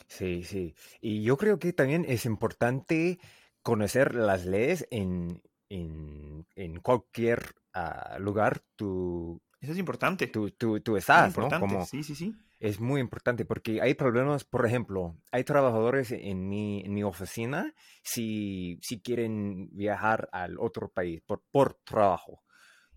Sí, 0.09 0.42
sí. 0.45 0.75
Y 1.01 1.23
yo 1.23 1.37
creo 1.37 1.59
que 1.59 1.73
también 1.73 2.05
es 2.09 2.25
importante 2.27 3.19
conocer 3.62 4.14
las 4.14 4.47
leyes 4.47 4.87
en, 4.90 5.42
en, 5.69 6.47
en 6.55 6.81
cualquier 6.81 7.55
ah, 7.75 8.16
lugar 8.21 8.62
tú, 8.77 9.40
Eso 9.61 9.73
es 9.73 9.79
importante. 9.79 10.29
tú, 10.29 10.51
tú, 10.53 10.81
tú 10.81 10.97
estás, 10.97 11.37
¿no? 11.37 11.45
importante, 11.45 11.66
Como 11.66 11.85
sí, 11.85 12.03
sí, 12.05 12.14
sí. 12.14 12.35
es 12.61 12.79
muy 12.81 13.01
importante 13.01 13.45
porque 13.45 13.81
hay 13.83 13.95
problemas, 13.95 14.45
por 14.45 14.64
ejemplo, 14.66 15.16
hay 15.33 15.42
trabajadores 15.45 16.12
en 16.12 16.49
mi, 16.49 16.83
en 16.85 16.95
mi 16.95 17.03
oficina 17.03 17.75
si, 18.03 18.79
si 18.83 19.01
quieren 19.01 19.69
viajar 19.73 20.29
al 20.33 20.59
otro 20.59 20.88
país 20.88 21.21
por, 21.27 21.42
por 21.51 21.75
trabajo. 21.85 22.45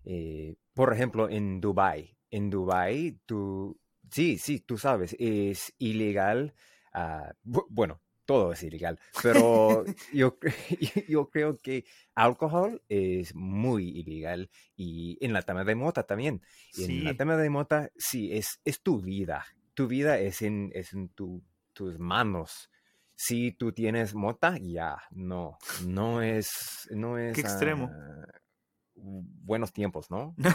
Eh, 0.04 0.54
por 0.74 0.92
ejemplo, 0.92 1.28
en 1.28 1.60
Dubai. 1.60 2.16
En 2.30 2.48
Dubai, 2.48 3.18
tú, 3.26 3.78
sí, 4.10 4.38
sí, 4.38 4.60
tú 4.60 4.78
sabes, 4.78 5.16
es 5.18 5.74
ilegal. 5.78 6.54
Ah, 6.92 7.32
bu- 7.44 7.66
bueno, 7.70 8.00
todo 8.24 8.52
es 8.52 8.62
ilegal, 8.62 8.98
pero 9.20 9.84
yo, 10.12 10.38
yo 11.08 11.28
creo 11.30 11.58
que 11.58 11.84
alcohol 12.14 12.82
es 12.88 13.34
muy 13.34 13.88
ilegal 13.88 14.50
y 14.76 15.18
en 15.24 15.32
la 15.32 15.42
tema 15.42 15.64
de 15.64 15.74
mota 15.74 16.04
también. 16.04 16.42
Y 16.74 16.84
en 16.84 17.04
la 17.04 17.14
Sí, 17.14 17.16
tema 17.16 17.36
de 17.36 17.50
mota, 17.50 17.90
sí, 17.96 18.32
es, 18.32 18.60
es 18.64 18.82
tu 18.82 19.00
vida. 19.00 19.44
Tu 19.74 19.88
vida 19.88 20.18
es 20.18 20.42
en, 20.42 20.70
es 20.74 20.92
en 20.92 21.08
tu- 21.10 21.42
tus 21.72 21.98
manos. 21.98 22.70
si 23.16 23.52
tú 23.52 23.72
tienes 23.72 24.14
mota, 24.14 24.56
ya, 24.58 24.96
no, 25.10 25.58
no 25.84 26.22
es, 26.22 26.88
no 26.90 27.18
es. 27.18 27.34
Qué 27.34 27.40
extremo. 27.42 27.90
ah, 27.92 28.24
buenos 28.94 29.72
tiempos, 29.72 30.10
¿no? 30.10 30.34
No, 30.36 30.50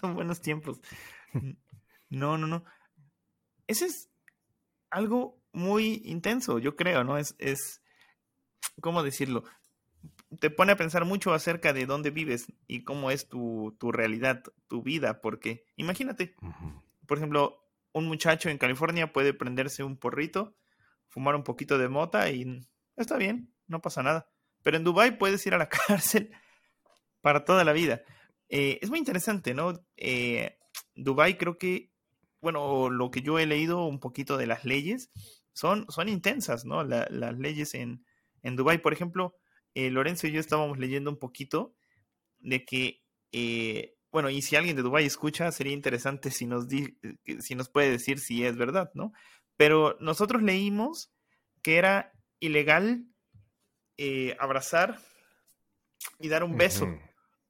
son 0.00 0.14
buenos 0.14 0.40
tiempos. 0.40 0.80
No, 2.08 2.36
no, 2.38 2.46
no. 2.46 2.64
Ese 3.66 3.86
es 3.86 4.10
algo 4.90 5.39
muy 5.52 6.02
intenso, 6.04 6.58
yo 6.58 6.76
creo, 6.76 7.04
¿no? 7.04 7.18
Es, 7.18 7.34
es, 7.38 7.82
¿cómo 8.80 9.02
decirlo? 9.02 9.44
Te 10.38 10.50
pone 10.50 10.72
a 10.72 10.76
pensar 10.76 11.04
mucho 11.04 11.34
acerca 11.34 11.72
de 11.72 11.86
dónde 11.86 12.10
vives 12.10 12.46
y 12.66 12.84
cómo 12.84 13.10
es 13.10 13.28
tu, 13.28 13.76
tu 13.78 13.92
realidad, 13.92 14.42
tu 14.68 14.82
vida, 14.82 15.20
porque 15.20 15.66
imagínate, 15.76 16.36
por 17.06 17.18
ejemplo, 17.18 17.60
un 17.92 18.06
muchacho 18.06 18.48
en 18.48 18.58
California 18.58 19.12
puede 19.12 19.34
prenderse 19.34 19.82
un 19.82 19.96
porrito, 19.96 20.54
fumar 21.08 21.34
un 21.34 21.42
poquito 21.42 21.78
de 21.78 21.88
mota 21.88 22.30
y 22.30 22.64
está 22.96 23.16
bien, 23.16 23.52
no 23.66 23.80
pasa 23.80 24.02
nada. 24.02 24.28
Pero 24.62 24.76
en 24.76 24.84
Dubái 24.84 25.18
puedes 25.18 25.44
ir 25.46 25.54
a 25.54 25.58
la 25.58 25.68
cárcel 25.88 26.30
para 27.20 27.44
toda 27.44 27.64
la 27.64 27.72
vida. 27.72 28.02
Eh, 28.48 28.78
es 28.82 28.90
muy 28.90 28.98
interesante, 28.98 29.54
¿no? 29.54 29.84
Eh, 29.96 30.58
Dubái 30.94 31.36
creo 31.36 31.58
que, 31.58 31.90
bueno, 32.40 32.90
lo 32.90 33.10
que 33.10 33.22
yo 33.22 33.38
he 33.38 33.46
leído 33.46 33.84
un 33.84 34.00
poquito 34.00 34.36
de 34.36 34.46
las 34.46 34.64
leyes 34.64 35.10
son, 35.60 35.84
son 35.90 36.08
intensas, 36.08 36.64
¿no? 36.64 36.82
La- 36.84 37.06
las 37.10 37.38
leyes 37.38 37.74
en, 37.74 38.04
en 38.42 38.56
Dubái, 38.56 38.78
por 38.78 38.92
ejemplo, 38.94 39.36
eh, 39.74 39.90
Lorenzo 39.90 40.26
y 40.26 40.32
yo 40.32 40.40
estábamos 40.40 40.78
leyendo 40.78 41.10
un 41.10 41.18
poquito 41.18 41.74
de 42.38 42.64
que, 42.64 43.02
eh, 43.32 43.94
bueno, 44.10 44.30
y 44.30 44.40
si 44.40 44.56
alguien 44.56 44.74
de 44.76 44.82
Dubái 44.82 45.04
escucha, 45.04 45.52
sería 45.52 45.74
interesante 45.74 46.30
si 46.30 46.46
nos, 46.46 46.66
di- 46.66 46.96
si 47.40 47.54
nos 47.54 47.68
puede 47.68 47.90
decir 47.90 48.18
si 48.20 48.44
es 48.44 48.56
verdad, 48.56 48.90
¿no? 48.94 49.12
Pero 49.58 49.96
nosotros 50.00 50.42
leímos 50.42 51.12
que 51.62 51.76
era 51.76 52.12
ilegal 52.40 53.04
eh, 53.98 54.34
abrazar 54.40 54.98
y 56.18 56.28
dar 56.28 56.42
un 56.42 56.56
beso 56.56 56.86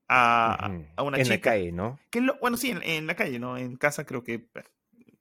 a, 0.08 0.66
a 0.96 1.02
una 1.04 1.16
en 1.18 1.22
chica. 1.24 1.34
la 1.36 1.40
calle, 1.40 1.70
¿no? 1.72 2.00
Que 2.10 2.20
lo- 2.20 2.36
bueno, 2.40 2.56
sí, 2.56 2.70
en, 2.70 2.82
en 2.82 3.06
la 3.06 3.14
calle, 3.14 3.38
¿no? 3.38 3.56
En 3.56 3.76
casa 3.76 4.04
creo 4.04 4.24
que 4.24 4.48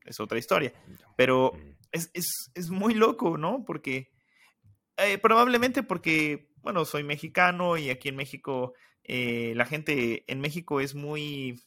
es 0.05 0.19
otra 0.19 0.39
historia. 0.39 0.73
Pero 1.15 1.53
Mm. 1.53 1.78
Es, 1.91 2.09
es- 2.13 2.51
es 2.55 2.69
muy 2.69 2.93
loco, 2.93 3.37
¿no? 3.37 3.63
Porque 3.65 4.11
eh, 4.97 5.17
probablemente 5.17 5.83
porque, 5.83 6.49
bueno, 6.57 6.85
soy 6.85 7.03
mexicano 7.03 7.77
y 7.77 7.89
aquí 7.89 8.09
en 8.09 8.15
México 8.15 8.73
eh, 9.03 9.53
la 9.55 9.65
gente 9.65 10.23
en 10.31 10.39
México 10.41 10.81
es 10.81 10.93
muy... 10.95 11.59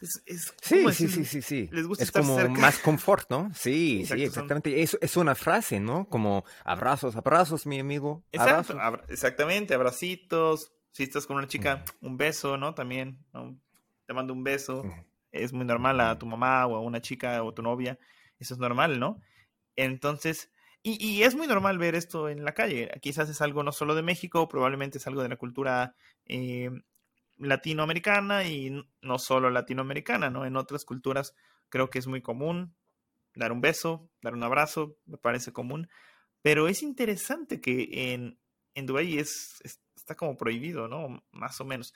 Es, 0.00 0.22
es- 0.24 0.54
Sí, 0.62 0.76
¿cómo 0.78 0.92
sí, 0.92 1.08
sí, 1.08 1.24
sí, 1.24 1.42
sí. 1.42 1.68
Les 1.72 1.86
gusta 1.86 2.04
es 2.04 2.08
estar 2.08 2.22
como 2.22 2.36
cerca. 2.36 2.60
más 2.60 2.78
confort, 2.78 3.28
¿no? 3.30 3.50
Sí, 3.54 4.00
Exacto, 4.00 4.14
sí, 4.14 4.20
son- 4.20 4.28
exactamente. 4.28 4.82
Es, 4.82 4.96
es 5.00 5.16
una 5.16 5.34
frase, 5.34 5.78
¿no? 5.80 6.08
Como 6.08 6.44
abrazos, 6.64 7.16
abrazos, 7.16 7.66
mi 7.66 7.78
amigo. 7.80 8.24
Exacto, 8.32 8.78
exactamente, 9.08 9.74
abracitos. 9.74 10.72
Si 10.92 11.02
estás 11.04 11.26
con 11.26 11.36
una 11.36 11.46
chica, 11.46 11.84
un 12.00 12.16
beso, 12.16 12.56
¿no? 12.56 12.74
También, 12.74 13.24
¿no? 13.32 13.56
Te 14.06 14.14
mando 14.14 14.32
un 14.32 14.42
beso. 14.42 14.84
Es 15.30 15.52
muy 15.52 15.64
normal 15.64 16.00
a 16.00 16.18
tu 16.18 16.26
mamá 16.26 16.66
o 16.66 16.74
a 16.76 16.80
una 16.80 17.00
chica 17.00 17.42
o 17.44 17.52
tu 17.54 17.62
novia. 17.62 17.98
Eso 18.40 18.54
es 18.54 18.60
normal, 18.60 19.00
¿no? 19.00 19.20
Entonces, 19.76 20.50
y, 20.82 21.22
es 21.24 21.34
muy 21.36 21.46
normal 21.46 21.78
ver 21.78 21.94
esto 21.94 22.28
en 22.28 22.44
la 22.44 22.54
calle. 22.54 22.90
Quizás 23.02 23.28
es 23.30 23.40
algo 23.42 23.62
no 23.64 23.72
solo 23.72 23.94
de 23.94 24.02
México, 24.02 24.48
probablemente 24.48 24.98
es 24.98 25.06
algo 25.06 25.22
de 25.22 25.28
la 25.30 25.36
cultura 25.36 25.94
eh, 26.26 26.70
latinoamericana 27.36 28.44
y 28.44 28.84
no 29.02 29.18
solo 29.18 29.50
latinoamericana, 29.50 30.30
¿no? 30.30 30.44
En 30.46 30.56
otras 30.56 30.84
culturas 30.84 31.34
creo 31.68 31.90
que 31.90 31.98
es 31.98 32.06
muy 32.06 32.20
común 32.22 32.74
dar 33.34 33.52
un 33.52 33.60
beso, 33.60 34.10
dar 34.22 34.34
un 34.34 34.42
abrazo, 34.44 34.96
me 35.06 35.18
parece 35.18 35.52
común. 35.52 35.88
Pero 36.42 36.68
es 36.68 36.82
interesante 36.82 37.60
que 37.60 38.14
en, 38.14 38.38
en 38.74 38.86
Dubái 38.86 39.18
es, 39.18 39.56
es- 39.64 39.80
está 39.96 40.16
como 40.16 40.36
prohibido, 40.36 40.88
¿no? 40.88 41.24
Más 41.32 41.60
o 41.60 41.64
menos. 41.66 41.94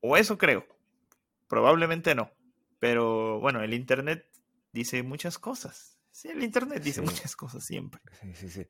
O 0.00 0.16
eso 0.16 0.38
creo. 0.38 0.66
Probablemente 1.48 2.14
no. 2.14 2.30
Pero 2.78 3.40
bueno, 3.40 3.62
el 3.62 3.74
Internet 3.74 4.26
dice 4.72 5.02
muchas 5.02 5.38
cosas. 5.38 5.98
Sí, 6.10 6.28
el 6.28 6.42
Internet 6.42 6.82
dice 6.82 7.00
Sí. 7.00 7.06
muchas 7.06 7.36
cosas 7.36 7.64
siempre. 7.64 8.00
Sí, 8.22 8.32
sí, 8.34 8.48
sí. 8.48 8.66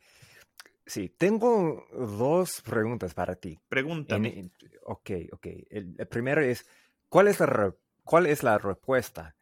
Sí, 0.84 1.08
tengo 1.08 1.86
dos 1.92 2.60
preguntas 2.62 3.12
para 3.14 3.34
ti. 3.34 3.50
En- 3.54 3.60
Pregúntame. 3.68 4.38
en- 4.38 4.52
ok, 4.84 5.10
ok. 5.32 5.46
El, 5.70 5.94
el 5.98 6.08
primero 6.08 6.40
es, 6.42 6.64
¿cuál 7.08 7.28
es 7.28 7.40
la, 7.40 7.46
re- 7.46 7.74
cuál 8.04 8.26
es 8.26 8.42
la 8.42 8.58
respuesta? 8.58 9.36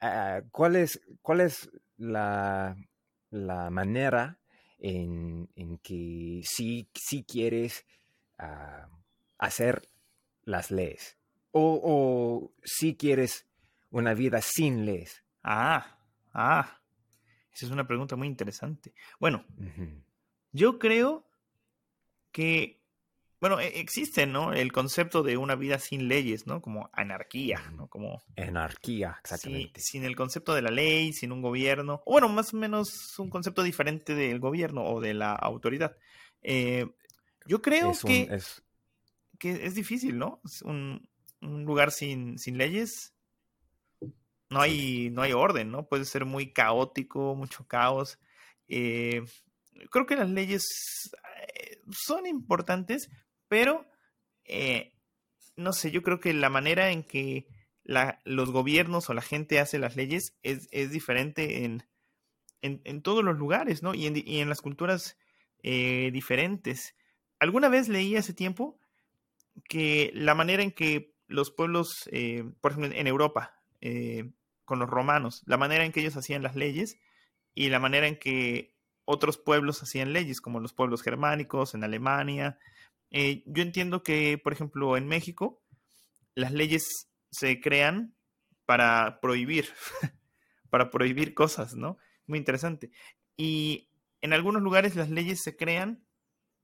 Ah, 0.00 0.42
¿cuál, 0.50 0.76
es, 0.76 1.00
¿Cuál 1.22 1.40
es 1.40 1.70
la, 1.96 2.76
la 3.30 3.70
manera 3.70 4.38
en, 4.78 5.48
en 5.54 5.78
que 5.78 6.40
sí, 6.44 6.88
sí 6.94 7.24
quieres 7.24 7.86
ah, 8.38 8.88
hacer 9.38 9.88
las 10.42 10.70
leyes? 10.70 11.16
O, 11.52 11.80
o 11.82 12.52
si 12.64 12.96
quieres 12.96 13.46
una 13.90 14.14
vida 14.14 14.42
sin 14.42 14.84
leyes? 14.84 15.22
Ah, 15.48 15.98
ah. 16.34 16.80
Esa 17.54 17.66
es 17.66 17.72
una 17.72 17.86
pregunta 17.86 18.16
muy 18.16 18.26
interesante. 18.26 18.92
Bueno, 19.20 19.44
yo 20.52 20.78
creo 20.78 21.24
que, 22.32 22.82
bueno, 23.40 23.60
e- 23.60 23.80
existe, 23.80 24.26
¿no? 24.26 24.52
El 24.52 24.72
concepto 24.72 25.22
de 25.22 25.36
una 25.36 25.54
vida 25.54 25.78
sin 25.78 26.08
leyes, 26.08 26.46
¿no? 26.46 26.60
Como 26.60 26.90
anarquía, 26.92 27.60
¿no? 27.76 27.88
Como 27.88 28.22
Anarquía, 28.36 29.16
exactamente. 29.20 29.80
sin 29.80 30.04
el 30.04 30.16
concepto 30.16 30.54
de 30.54 30.62
la 30.62 30.70
ley, 30.70 31.12
sin 31.12 31.32
un 31.32 31.42
gobierno, 31.42 32.02
o 32.04 32.12
bueno, 32.12 32.28
más 32.28 32.52
o 32.52 32.56
menos 32.56 33.18
un 33.18 33.30
concepto 33.30 33.62
diferente 33.62 34.14
del 34.14 34.40
gobierno 34.40 34.84
o 34.84 35.00
de 35.00 35.14
la 35.14 35.32
autoridad. 35.34 35.96
Eh, 36.42 36.86
yo 37.46 37.62
creo 37.62 37.92
Es 37.92 38.04
un- 38.04 38.10
que, 38.10 38.34
es- 38.34 38.62
que 39.38 39.66
es 39.66 39.74
difícil, 39.74 40.18
¿no? 40.18 40.40
Es 40.44 40.62
un, 40.62 41.08
un 41.40 41.64
lugar 41.64 41.90
sin, 41.92 42.38
sin 42.38 42.58
leyes, 42.58 43.14
no 44.50 44.60
hay, 44.60 45.10
no 45.10 45.22
hay 45.22 45.32
orden, 45.32 45.70
¿no? 45.70 45.86
Puede 45.88 46.04
ser 46.04 46.24
muy 46.24 46.52
caótico, 46.52 47.34
mucho 47.34 47.66
caos. 47.66 48.18
Eh, 48.68 49.22
creo 49.90 50.06
que 50.06 50.16
las 50.16 50.30
leyes 50.30 50.64
eh, 51.54 51.78
son 51.90 52.26
importantes, 52.26 53.10
pero 53.48 53.86
eh, 54.44 54.92
no 55.56 55.72
sé, 55.72 55.90
yo 55.90 56.02
creo 56.02 56.20
que 56.20 56.32
la 56.34 56.50
manera 56.50 56.90
en 56.90 57.02
que 57.04 57.46
la- 57.84 58.20
los 58.24 58.50
gobiernos 58.50 59.08
o 59.10 59.14
la 59.14 59.22
gente 59.22 59.60
hace 59.60 59.78
las 59.78 59.96
leyes 59.96 60.36
es, 60.42 60.68
es 60.70 60.90
diferente 60.90 61.64
en, 61.64 61.84
en, 62.62 62.80
en 62.84 63.02
todos 63.02 63.24
los 63.24 63.36
lugares, 63.38 63.82
¿no? 63.82 63.94
Y 63.94 64.06
en, 64.06 64.16
y 64.16 64.40
en 64.40 64.48
las 64.48 64.60
culturas 64.62 65.16
diferentes. 65.62 66.94
Alguna 67.40 67.68
vez 67.68 67.88
leí 67.88 68.14
hace 68.14 68.32
tiempo 68.32 68.78
que 69.64 70.10
la 70.14 70.34
manera 70.34 70.62
en 70.62 70.70
que 70.72 71.14
los 71.26 71.50
pueblos, 71.50 72.08
por 72.60 72.70
ejemplo, 72.72 72.92
en 72.96 73.06
Europa, 73.06 73.60
eh, 73.80 74.30
con 74.64 74.78
los 74.78 74.88
romanos, 74.90 75.42
la 75.46 75.56
manera 75.58 75.84
en 75.84 75.92
que 75.92 76.00
ellos 76.00 76.16
hacían 76.16 76.42
las 76.42 76.56
leyes 76.56 76.98
y 77.54 77.68
la 77.70 77.78
manera 77.78 78.06
en 78.08 78.18
que 78.18 78.74
otros 79.04 79.38
pueblos 79.38 79.82
hacían 79.82 80.12
leyes, 80.12 80.40
como 80.40 80.60
los 80.60 80.72
pueblos 80.74 81.02
germánicos, 81.02 81.74
en 81.74 81.84
Alemania. 81.84 82.58
Eh, 83.10 83.44
yo 83.46 83.62
entiendo 83.62 84.02
que, 84.02 84.38
por 84.42 84.52
ejemplo, 84.52 84.96
en 84.96 85.06
México, 85.06 85.62
las 86.34 86.52
leyes 86.52 87.08
se 87.30 87.60
crean 87.60 88.14
para 88.66 89.20
prohibir, 89.20 89.68
para 90.70 90.90
prohibir 90.90 91.34
cosas, 91.34 91.74
¿no? 91.74 91.98
Muy 92.26 92.38
interesante. 92.38 92.90
Y 93.36 93.90
en 94.20 94.32
algunos 94.32 94.62
lugares 94.62 94.96
las 94.96 95.10
leyes 95.10 95.42
se 95.42 95.56
crean 95.56 96.04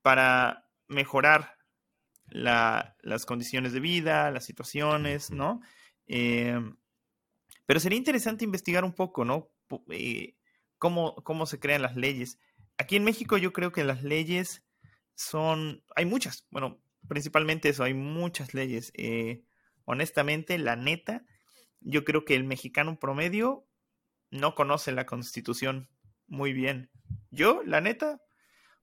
para 0.03 0.69
mejorar 0.89 1.57
la- 2.27 2.97
las 3.03 3.27
condiciones 3.27 3.73
de 3.73 3.81
vida, 3.81 4.31
las 4.31 4.45
situaciones. 4.45 5.31
¿no? 5.31 5.61
Eh, 6.07 6.59
pero 7.67 7.81
sería 7.81 7.99
interesante 7.99 8.45
investigar 8.45 8.85
un 8.85 8.93
poco, 8.95 9.25
¿no? 9.25 9.51
Eh, 9.91 10.37
cómo, 10.79 11.15
cómo 11.25 11.47
se 11.47 11.59
crean 11.61 11.83
las 11.83 11.97
leyes. 11.97 12.39
Aquí 12.79 12.97
en 12.97 13.05
México 13.05 13.37
yo 13.39 13.53
creo 13.53 13.73
que 13.73 13.85
las 13.85 14.03
leyes 14.03 14.65
son, 15.15 15.85
hay 15.95 16.05
muchas, 16.07 16.47
bueno, 16.51 16.81
principalmente 17.09 17.69
eso, 17.69 17.85
hay 17.85 17.95
muchas 17.95 18.55
leyes. 18.55 18.93
Eh, 18.95 19.43
honestamente, 19.85 20.59
la 20.59 20.77
neta, 20.77 21.25
yo 21.81 22.05
creo 22.05 22.25
que 22.25 22.35
el 22.35 22.45
mexicano 22.45 22.99
promedio 22.99 23.67
no 24.31 24.55
conoce 24.55 24.93
la 24.93 25.07
constitución 25.07 25.89
muy 26.27 26.53
bien. 26.53 26.91
Yo, 27.31 27.63
la 27.65 27.81
neta, 27.81 28.21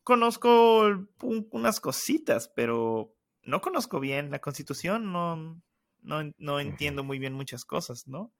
conozco 0.03 0.81
un- 1.21 1.47
unas 1.51 1.79
cositas, 1.79 2.47
pero 2.55 3.15
no 3.43 3.61
conozco 3.61 3.99
bien 3.99 4.31
la 4.31 4.39
constitución, 4.39 5.11
no, 5.11 5.61
no, 6.01 6.31
no 6.37 6.59
entiendo 6.59 7.03
muy 7.03 7.19
bien 7.19 7.33
muchas 7.33 7.65
cosas, 7.65 8.07
¿no? 8.07 8.31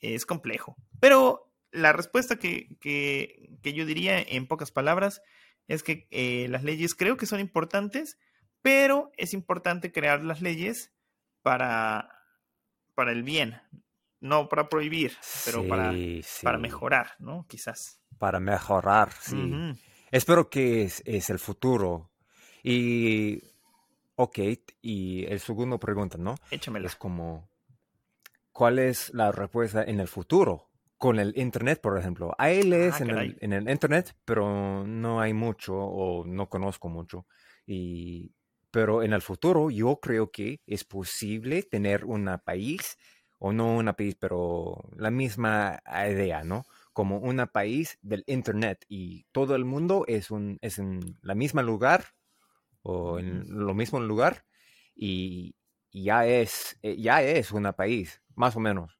Es 0.00 0.26
complejo. 0.26 0.76
Pero 1.00 1.52
la 1.70 1.92
respuesta 1.92 2.36
que, 2.36 2.76
que- 2.80 3.50
que 3.62 3.72
yo 3.72 3.86
diría 3.86 4.20
en 4.20 4.46
pocas 4.46 4.70
palabras 4.70 5.22
es 5.66 5.82
que 5.82 6.06
eh, 6.10 6.46
las 6.50 6.62
leyes 6.62 6.94
creo 6.94 7.16
que 7.16 7.26
son 7.26 7.40
importantes, 7.40 8.18
pero 8.62 9.10
es 9.16 9.32
importante 9.34 9.92
crear 9.92 10.22
las 10.22 10.40
leyes 10.42 10.92
para, 11.42 12.10
para 12.94 13.12
el 13.12 13.22
bien, 13.22 13.60
no 14.20 14.48
para 14.48 14.68
prohibir, 14.68 15.16
pero 15.44 15.66
para, 15.68 15.92
Sí, 15.92 16.22
para 16.42 16.58
mejorar, 16.58 17.12
¿no? 17.18 17.46
Quizás. 17.48 18.00
para 18.18 18.40
mejorar, 18.40 19.10
sí. 19.20 19.52
Espero 20.10 20.48
que 20.48 20.82
es, 20.84 21.02
es, 21.06 21.28
el 21.30 21.38
futuro. 21.38 22.10
Y, 22.62 23.42
ok, 24.14 24.38
y 24.80 25.24
el 25.26 25.40
segundo 25.40 25.78
pregunta, 25.78 26.16
¿no? 26.18 26.36
Échamela. 26.50 26.86
Es 26.86 26.94
como, 26.96 27.48
¿cuál 28.54 28.78
es 28.78 29.12
la 29.12 29.32
respuesta 29.32 29.84
en 29.84 30.00
el 30.00 30.08
futuro? 30.08 30.70
Con 30.96 31.18
el 31.18 31.36
Internet, 31.36 31.80
por 31.82 31.98
ejemplo. 31.98 32.34
Hay 32.38 32.62
leyes 32.62 32.94
ah, 33.00 33.04
en, 33.04 33.10
el, 33.10 33.36
en 33.40 33.52
el 33.52 33.68
Internet, 33.68 34.16
pero 34.24 34.86
no 34.86 35.20
hay 35.20 35.34
mucho 35.34 35.74
o 35.74 36.24
no 36.24 36.48
conozco 36.48 36.88
mucho. 36.88 37.26
Y 37.66 38.32
pero 38.70 39.02
en 39.02 39.12
el 39.12 39.22
futuro 39.22 39.70
yo 39.70 40.00
creo 40.00 40.32
que 40.32 40.60
es 40.66 40.82
posible 40.84 41.62
tener 41.62 42.04
un 42.04 42.28
país, 42.44 42.98
o 43.38 43.52
no 43.52 43.76
un 43.76 43.92
país, 43.94 44.16
pero 44.18 44.90
la 44.96 45.10
misma 45.10 45.80
idea, 46.10 46.42
¿no? 46.42 46.64
Como 46.92 47.18
un 47.18 47.46
país 47.52 47.98
del 48.02 48.24
Internet 48.26 48.84
y 48.88 49.26
todo 49.30 49.54
el 49.54 49.64
mundo 49.64 50.04
es, 50.08 50.30
un, 50.30 50.58
es 50.60 50.78
en 50.78 51.00
la 51.22 51.34
misma 51.34 51.62
lugar 51.62 52.06
o 52.82 53.18
en 53.18 53.44
lo 53.48 53.74
mismo 53.74 54.00
lugar 54.00 54.44
y 54.94 55.54
ya 55.92 56.26
es, 56.26 56.76
eh, 56.82 56.96
ya 56.96 57.22
es 57.22 57.52
un 57.52 57.72
país, 57.76 58.20
más 58.36 58.56
o 58.56 58.60
menos, 58.60 58.98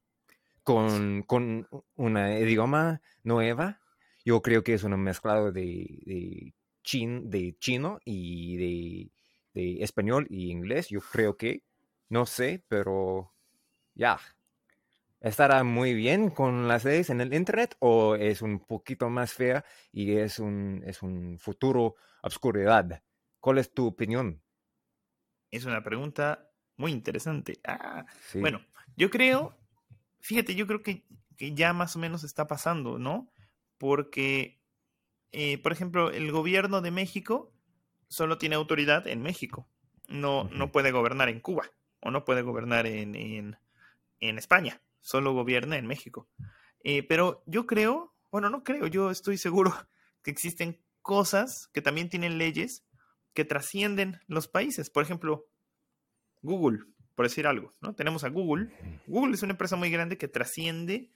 con, 0.63 1.23
con 1.23 1.67
una 1.95 2.39
idioma 2.39 3.01
nueva. 3.23 3.81
Yo 4.25 4.41
creo 4.41 4.63
que 4.63 4.73
es 4.75 4.83
un 4.83 4.99
mezclado 5.01 5.51
de, 5.51 5.99
de, 6.05 6.55
de 7.23 7.57
chino 7.59 7.99
y 8.05 8.57
de 8.57 9.11
de 9.53 9.83
español 9.83 10.27
y 10.29 10.51
inglés, 10.51 10.89
yo 10.89 10.99
creo 10.99 11.37
que, 11.37 11.63
no 12.09 12.25
sé, 12.25 12.65
pero 12.67 13.33
ya. 13.95 14.19
¿Estará 15.19 15.63
muy 15.63 15.93
bien 15.93 16.29
con 16.29 16.67
las 16.67 16.85
leyes 16.85 17.09
en 17.09 17.19
el 17.19 17.33
Internet 17.33 17.75
o 17.79 18.15
es 18.15 18.41
un 18.41 18.59
poquito 18.59 19.09
más 19.09 19.33
fea 19.33 19.65
y 19.91 20.17
es 20.17 20.39
un, 20.39 20.83
es 20.85 21.01
un 21.01 21.37
futuro 21.39 21.95
obscuridad? 22.21 23.03
¿Cuál 23.39 23.57
es 23.57 23.73
tu 23.73 23.87
opinión? 23.87 24.43
Es 25.51 25.65
una 25.65 25.83
pregunta 25.83 26.51
muy 26.77 26.91
interesante. 26.91 27.59
Ah, 27.65 28.05
Bueno, 28.39 28.61
yo 28.95 29.09
creo, 29.09 29.57
fíjate, 30.19 30.55
yo 30.55 30.67
creo 30.67 30.81
que, 30.81 31.05
que, 31.37 31.53
ya 31.53 31.73
más 31.73 31.95
o 31.95 31.99
menos 31.99 32.23
está 32.23 32.47
pasando, 32.47 32.97
¿no? 32.99 33.31
Porque, 33.77 34.61
eh, 35.31 35.57
por 35.57 35.71
ejemplo, 35.71 36.11
el 36.11 36.31
gobierno 36.31 36.81
de 36.81 36.91
México 36.91 37.53
solo 38.07 38.37
tiene 38.37 38.55
autoridad 38.55 39.07
en 39.07 39.21
México. 39.21 39.67
No, 40.07 40.45
no 40.45 40.71
puede 40.71 40.91
gobernar 40.91 41.29
en 41.29 41.39
Cuba 41.39 41.69
o 41.99 42.11
no 42.11 42.23
puede 42.23 42.43
gobernar 42.43 42.85
en, 42.85 43.15
en, 43.15 44.37
España. 44.37 44.81
Solo 45.01 45.33
gobierna 45.33 45.77
en 45.77 45.87
México. 45.87 46.27
Eh, 46.83 47.03
pero 47.03 47.43
yo 47.45 47.65
creo, 47.65 48.13
bueno, 48.31 48.49
no 48.49 48.63
creo, 48.63 48.87
yo 48.87 49.09
estoy 49.09 49.37
seguro 49.37 49.73
que 50.23 50.31
existen 50.31 50.79
cosas 51.01 51.69
que 51.73 51.81
también 51.81 52.09
tienen 52.09 52.37
leyes 52.37 52.85
que 53.33 53.45
trascienden 53.45 54.19
los 54.27 54.47
países. 54.47 54.89
Por 54.89 55.03
ejemplo, 55.03 55.47
Google, 56.41 56.85
por 57.15 57.25
decir 57.25 57.47
algo, 57.47 57.73
¿no? 57.81 57.95
Tenemos 57.95 58.23
a 58.23 58.29
Google. 58.29 58.69
Google 59.07 59.33
es 59.33 59.43
una 59.43 59.53
empresa 59.53 59.75
muy 59.77 59.89
grande 59.89 60.17
que 60.17 60.27
trasciende 60.27 61.11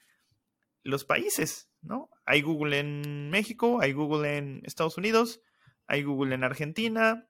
los 0.84 1.04
países, 1.04 1.70
¿no? 1.82 2.10
Hay 2.26 2.42
Google 2.42 2.80
en 2.80 3.30
México, 3.30 3.82
hay 3.82 3.92
Google 3.92 4.38
en 4.38 4.62
Estados 4.64 4.98
Unidos, 4.98 5.42
hay 5.88 6.04
Google 6.04 6.36
en 6.36 6.44
Argentina, 6.44 7.28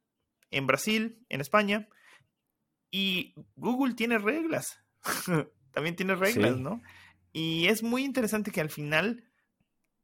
en 0.51 0.67
Brasil, 0.67 1.25
en 1.29 1.41
España. 1.41 1.89
Y 2.91 3.33
Google 3.55 3.95
tiene 3.95 4.19
reglas. 4.19 4.79
También 5.71 5.95
tiene 5.95 6.15
reglas, 6.15 6.57
¿no? 6.57 6.81
Y 7.31 7.67
es 7.67 7.83
muy 7.83 8.03
interesante 8.03 8.51
que 8.51 8.61
al 8.61 8.69
final, 8.69 9.23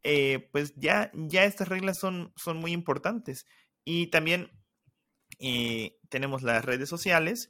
eh, 0.04 0.50
pues 0.52 0.74
ya, 0.76 1.12
ya 1.14 1.46
estas 1.46 1.68
reglas 1.68 2.00
son, 2.00 2.34
son 2.36 2.58
muy 2.58 2.72
importantes. 2.72 3.46
Y 3.84 4.08
también 4.08 4.52
eh, 5.40 5.98
tenemos 6.10 6.44
las 6.44 6.64
redes 6.66 6.90
sociales 6.90 7.50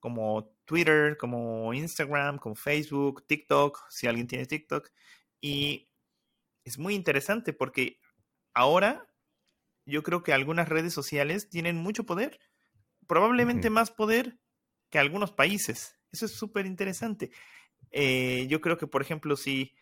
como 0.00 0.54
Twitter, 0.64 1.16
como 1.16 1.72
Instagram, 1.72 2.38
como 2.38 2.54
Facebook, 2.54 3.26
TikTok, 3.26 3.88
si 3.90 4.06
alguien 4.06 4.26
tiene 4.26 4.46
TikTok. 4.46 4.90
Y 5.40 5.88
es 6.64 6.78
muy 6.78 6.94
interesante 6.94 7.52
porque 7.52 8.00
ahora 8.54 9.08
yo 9.86 10.02
creo 10.02 10.22
que 10.22 10.32
algunas 10.32 10.68
redes 10.68 10.92
sociales 10.92 11.48
tienen 11.48 11.76
mucho 11.76 12.04
poder, 12.04 12.40
probablemente 13.06 13.70
más 13.70 13.90
poder 13.90 14.38
que 14.90 14.98
algunos 14.98 15.32
países. 15.32 15.98
Eso 16.12 16.26
es 16.26 16.32
súper 16.32 16.66
interesante. 16.66 17.30
Eh, 17.90 18.46
yo 18.48 18.60
creo 18.60 18.78
que, 18.78 18.86
por 18.86 19.02
ejemplo, 19.02 19.36
si, 19.36 19.74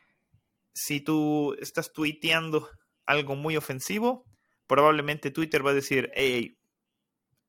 si 0.74 1.00
tú 1.00 1.54
estás 1.60 1.92
tuiteando 1.92 2.68
algo 3.06 3.34
muy 3.34 3.56
ofensivo, 3.56 4.26
probablemente 4.66 5.30
Twitter 5.30 5.64
va 5.64 5.70
a 5.70 5.74
decir, 5.74 6.10
hey, 6.14 6.58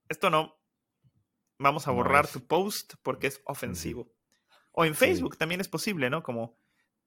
esto 0.10 0.30
no, 0.30 0.55
vamos 1.58 1.88
a 1.88 1.92
borrar 1.92 2.28
tu 2.28 2.46
post 2.46 2.96
porque 3.04 3.28
es 3.28 3.42
ofensivo. 3.46 4.12
O 4.72 4.86
en 4.86 4.96
Facebook 4.96 5.38
también 5.38 5.62
es 5.62 5.70
posible, 5.70 6.10
¿no? 6.10 6.22
Como 6.22 6.58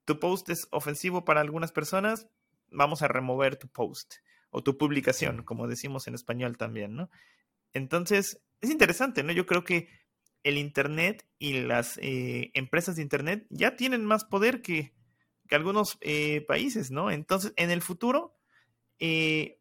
tu 0.05 0.19
post 0.19 0.49
es 0.49 0.69
ofensivo 0.71 1.25
para 1.25 1.41
algunas 1.41 1.73
personas, 1.73 2.29
vamos 2.71 3.03
a 3.03 3.09
remover 3.09 3.57
tu 3.57 3.69
post 3.69 4.17
o 4.51 4.63
tu 4.63 4.79
publicación, 4.79 5.43
como 5.43 5.69
decimos 5.69 6.07
en 6.09 6.15
español 6.15 6.57
también, 6.57 6.97
¿no? 6.97 7.11
Entonces, 7.75 8.41
es 8.61 8.71
interesante, 8.71 9.23
¿no? 9.23 9.33
Yo 9.33 9.47
creo 9.47 9.65
que 9.65 9.89
el 10.43 10.57
Internet 10.57 11.27
y 11.39 11.61
las 11.61 11.99
eh, 11.99 12.51
empresas 12.55 12.97
de 12.97 13.03
Internet 13.03 13.47
ya 13.51 13.77
tienen 13.77 14.05
más 14.05 14.25
poder 14.25 14.63
que, 14.63 14.95
algunos 15.51 15.97
eh, 16.03 16.45
países, 16.47 16.91
¿no? 16.91 17.11
Entonces, 17.11 17.55
en 17.57 17.71
el 17.71 17.81
futuro, 17.81 18.35
eh, 18.99 19.59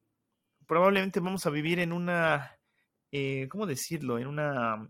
probablemente 0.65 1.21
vamos 1.21 1.45
a 1.45 1.49
vivir 1.49 1.79
en 1.79 1.93
una, 1.93 2.56
¿cómo 3.49 3.65
decirlo? 3.65 4.19
En 4.19 4.27
una, 4.27 4.89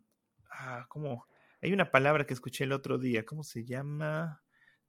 ah, 0.52 0.86
¿cómo? 0.90 1.26
Hay 1.62 1.74
una 1.74 1.92
palabra 1.92 2.26
que 2.26 2.34
escuché 2.34 2.64
el 2.64 2.72
otro 2.72 2.98
día, 2.98 3.26
¿cómo 3.26 3.44
se 3.44 3.66
llama? 3.66 4.42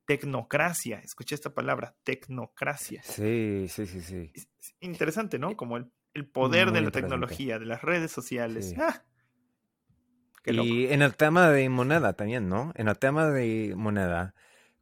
tecnocracia. 0.08 1.00
Escuché 1.00 1.34
esta 1.34 1.52
palabra, 1.52 1.94
tecnocracia. 2.02 3.02
Sí, 3.02 3.66
sí, 3.68 3.86
sí, 3.86 4.00
sí. 4.00 4.32
interesante, 4.80 5.38
¿no? 5.38 5.54
Como 5.54 5.76
el, 5.76 5.90
poder 6.32 6.72
de 6.72 6.80
la 6.80 6.90
tecnología, 6.90 7.58
de 7.58 7.66
las 7.66 7.82
redes 7.82 8.10
sociales. 8.10 8.74
¡Ah! 8.78 9.04
y 10.46 10.86
en 10.86 11.02
el 11.02 11.14
tema 11.14 11.50
de 11.50 11.68
moneda 11.68 12.14
también, 12.14 12.48
¿no? 12.48 12.72
En 12.74 12.88
el 12.88 12.98
tema 12.98 13.28
de 13.28 13.74
moneda, 13.76 14.34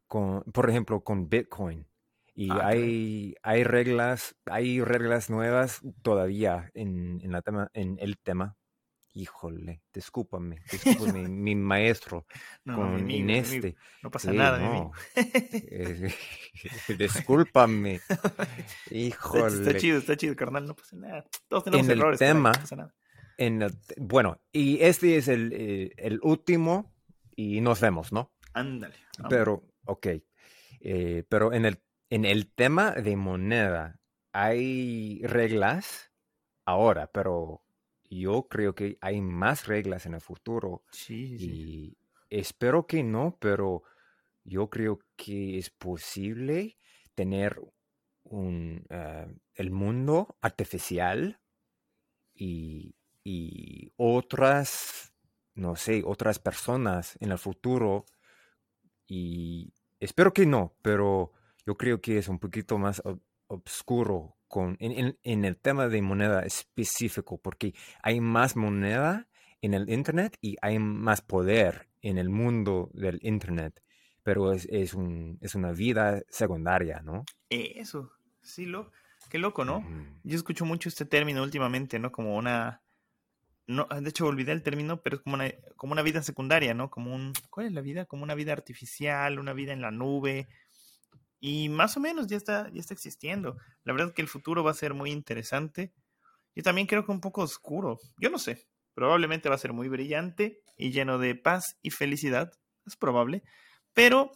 con, 0.07 0.43
por 0.43 0.69
ejemplo, 0.69 1.01
con 1.01 1.27
Bitcoin. 1.27 1.85
Y 2.39 2.51
ah, 2.51 2.67
hay, 2.67 3.35
hay 3.41 3.63
reglas, 3.63 4.35
hay 4.45 4.81
reglas 4.81 5.31
nuevas 5.31 5.81
todavía 6.03 6.69
en, 6.75 7.19
en, 7.23 7.31
la 7.31 7.41
tema, 7.41 7.71
en 7.73 7.97
el 7.99 8.19
tema 8.19 8.55
híjole, 9.17 9.81
discúlpame, 9.93 10.61
discúlpame, 10.71 11.27
mi 11.27 11.55
maestro 11.55 12.25
con 12.63 13.09
Ineste. 13.09 13.75
No 14.03 14.11
pasa 14.11 14.31
nada, 14.31 14.59
no. 14.59 14.91
Eh, 15.15 16.13
discúlpame, 16.97 17.99
híjole. 18.91 19.47
Está, 19.47 19.77
chido, 19.77 19.97
está 19.97 20.15
chido, 20.15 20.35
carnal, 20.35 20.67
no 20.67 20.75
pasa 20.75 20.95
nada. 20.95 21.25
Todos 21.47 21.63
tenemos 21.65 21.89
en 21.89 21.99
errores, 21.99 22.21
el 22.21 22.27
tema, 22.27 22.51
no 22.51 22.59
pasa 22.59 22.75
nada. 22.75 22.95
En 23.39 23.67
bueno, 23.97 24.41
y 24.51 24.81
este 24.81 25.17
es 25.17 25.27
el, 25.27 25.53
eh, 25.53 25.91
el, 25.97 26.19
último 26.23 26.95
y 27.35 27.61
nos 27.61 27.81
vemos, 27.81 28.11
¿no? 28.11 28.33
Ándale. 28.53 28.95
Pero, 29.29 29.63
ok, 29.85 30.07
eh, 30.79 31.23
pero 31.29 31.53
en 31.53 31.65
el, 31.65 31.79
en 32.09 32.25
el 32.25 32.51
tema 32.51 32.91
de 32.91 33.15
moneda 33.15 33.99
hay 34.31 35.21
reglas 35.23 36.11
ahora, 36.65 37.11
pero 37.11 37.63
yo 38.09 38.47
creo 38.47 38.75
que 38.75 38.97
hay 39.01 39.21
más 39.21 39.67
reglas 39.67 40.05
en 40.05 40.13
el 40.13 40.21
futuro. 40.21 40.83
Sí, 40.91 41.37
y 41.39 41.97
espero 42.29 42.87
que 42.87 43.03
no, 43.03 43.37
pero 43.39 43.83
yo 44.43 44.69
creo 44.69 44.99
que 45.15 45.57
es 45.57 45.69
posible 45.69 46.77
tener 47.15 47.59
un, 48.23 48.85
eh, 48.89 49.27
el 49.55 49.71
mundo 49.71 50.37
artificial 50.41 51.41
y, 52.33 52.95
y, 53.23 53.91
otras, 53.97 55.13
no 55.55 55.75
sé, 55.75 56.03
otras 56.05 56.39
personas 56.39 57.17
en 57.19 57.31
el 57.31 57.37
futuro. 57.37 58.05
Y 59.07 59.73
espero 59.99 60.33
que 60.33 60.45
no, 60.45 60.75
pero 60.81 61.33
yo 61.67 61.75
creo 61.75 61.99
que 61.99 62.17
es 62.17 62.29
un 62.29 62.39
poquito 62.39 62.77
más 62.77 63.03
oscuro 63.47 64.37
con, 64.47 64.77
en, 64.79 65.45
el 65.45 65.57
tema 65.57 65.89
de 65.89 66.01
moneda 66.01 66.43
específico, 66.43 67.41
porque 67.41 67.73
hay 68.01 68.21
más 68.21 68.55
moneda 68.55 69.27
en 69.61 69.73
el 69.73 69.89
Internet 69.89 70.37
y 70.41 70.55
hay 70.61 70.79
más 70.79 71.21
poder 71.21 71.89
en 72.01 72.17
el 72.17 72.29
mundo 72.29 72.89
del 72.93 73.19
Internet, 73.21 73.83
pero 74.23 74.53
es, 74.53 74.65
es, 74.71 74.93
un, 74.93 75.37
es 75.41 75.55
una 75.55 75.73
vida 75.73 76.21
secundaria, 76.29 77.01
¿no? 77.03 77.25
Eso, 77.49 78.13
sí, 78.41 78.65
lo, 78.65 78.89
qué 79.29 79.37
loco, 79.37 79.65
¿no? 79.65 79.85
Yo 80.23 80.37
escucho 80.37 80.63
mucho 80.63 80.87
este 80.87 81.03
término 81.03 81.43
últimamente, 81.43 81.99
¿no? 81.99 82.13
Como 82.13 82.37
una... 82.37 82.81
No, 83.69 83.85
de 83.89 84.09
hecho, 84.09 84.25
olvidé 84.25 84.53
el 84.53 84.63
término, 84.63 85.01
pero 85.01 85.17
es 85.17 85.21
como 85.21 85.35
una, 85.35 85.51
como 85.75 85.91
una 85.91 86.01
vida 86.01 86.23
secundaria, 86.23 86.73
¿no? 86.73 86.89
Como 86.89 87.13
un... 87.13 87.33
¿Cuál 87.49 87.65
es 87.65 87.73
la 87.73 87.81
vida? 87.81 88.05
Como 88.05 88.23
una 88.23 88.35
vida 88.35 88.53
artificial, 88.53 89.39
una 89.39 89.51
vida 89.51 89.73
en 89.73 89.81
la 89.81 89.91
nube, 89.91 90.47
y 91.39 91.69
más 91.69 91.97
o 91.97 91.99
menos 91.99 92.27
ya 92.27 92.37
está, 92.37 92.69
ya 92.71 92.79
está 92.79 92.93
existiendo. 92.93 93.57
La 93.83 93.93
verdad 93.93 94.09
es 94.09 94.13
que 94.13 94.21
el 94.21 94.27
futuro 94.27 94.63
va 94.63 94.71
a 94.71 94.75
ser 94.75 94.93
muy 94.93 95.11
interesante. 95.11 95.93
Yo 96.55 96.63
también 96.63 96.87
creo 96.87 97.05
que 97.05 97.11
un 97.11 97.21
poco 97.21 97.41
oscuro. 97.41 97.99
Yo 98.19 98.29
no 98.29 98.39
sé. 98.39 98.67
Probablemente 98.95 99.49
va 99.49 99.55
a 99.55 99.59
ser 99.59 99.73
muy 99.73 99.89
brillante 99.89 100.63
y 100.75 100.91
lleno 100.91 101.19
de 101.19 101.35
paz 101.35 101.77
y 101.83 101.91
felicidad. 101.91 102.51
Es 102.85 102.95
probable. 102.95 103.43
Pero 103.93 104.31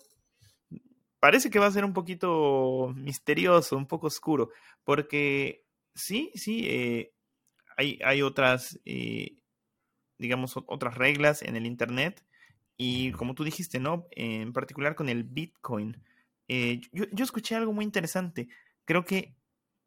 parece 1.20 1.50
que 1.50 1.58
va 1.58 1.66
a 1.66 1.72
ser 1.72 1.84
un 1.84 1.94
poquito 1.94 2.94
misterioso, 2.96 3.76
un 3.76 3.88
poco 3.88 4.08
oscuro. 4.08 4.50
Porque 4.84 5.66
sí, 5.96 6.32
sí, 6.36 6.68
eh, 6.68 7.14
hay, 7.76 8.00
hay, 8.04 8.22
otras, 8.22 8.80
eh, 8.86 9.38
digamos, 10.20 10.54
otras 10.68 10.96
reglas 10.96 11.42
en 11.42 11.56
el 11.56 11.66
Internet. 11.66 12.24
Y 12.78 13.12
como 13.14 13.34
tú 13.34 13.44
dijiste, 13.44 13.80
¿no? 13.80 14.08
En 14.12 14.54
particular 14.54 14.94
con 14.94 15.10
el 15.10 15.24
Bitcoin. 15.24 16.04
Eh, 16.54 16.82
yo, 16.92 17.06
yo, 17.14 17.24
escuché 17.24 17.56
algo 17.56 17.72
muy 17.72 17.86
interesante. 17.86 18.50
Creo 18.84 19.06
que 19.06 19.38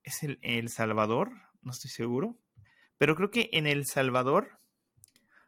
es 0.02 0.22
el, 0.22 0.38
el, 0.40 0.70
Salvador, 0.70 1.30
no 1.60 1.72
estoy 1.72 1.90
seguro. 1.90 2.38
Pero 2.96 3.14
creo 3.16 3.30
que 3.30 3.50
en 3.52 3.66
El 3.66 3.84
Salvador, 3.84 4.60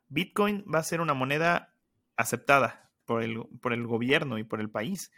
Bitcoin 0.09 0.63
va 0.73 0.81
a 0.81 0.85
ser 0.85 1.01
una 1.01 1.15
moneda 1.15 1.75
aceptada 2.19 2.91
por 3.07 3.23
el, 3.23 3.47
por 3.63 3.73
el 3.73 3.87
gobierno 3.87 4.37
y 4.37 4.45
por 4.45 4.61
el 4.61 4.69
país. 4.69 5.11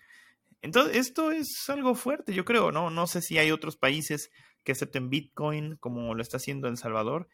Entonces, 0.63 0.97
esto 0.99 1.33
es 1.33 1.69
algo 1.69 1.97
fuerte, 1.97 2.33
yo 2.33 2.45
creo, 2.45 2.71
¿no? 2.71 2.91
No 2.91 3.09
sé 3.09 3.21
si 3.21 3.39
hay 3.39 3.51
otros 3.51 3.77
países 3.77 4.31
que 4.63 4.71
acepten 4.71 5.11
Bitcoin 5.11 5.79
como 5.79 6.15
lo 6.15 6.23
está 6.23 6.37
haciendo 6.37 6.69
El 6.69 6.77
Salvador, 6.77 7.29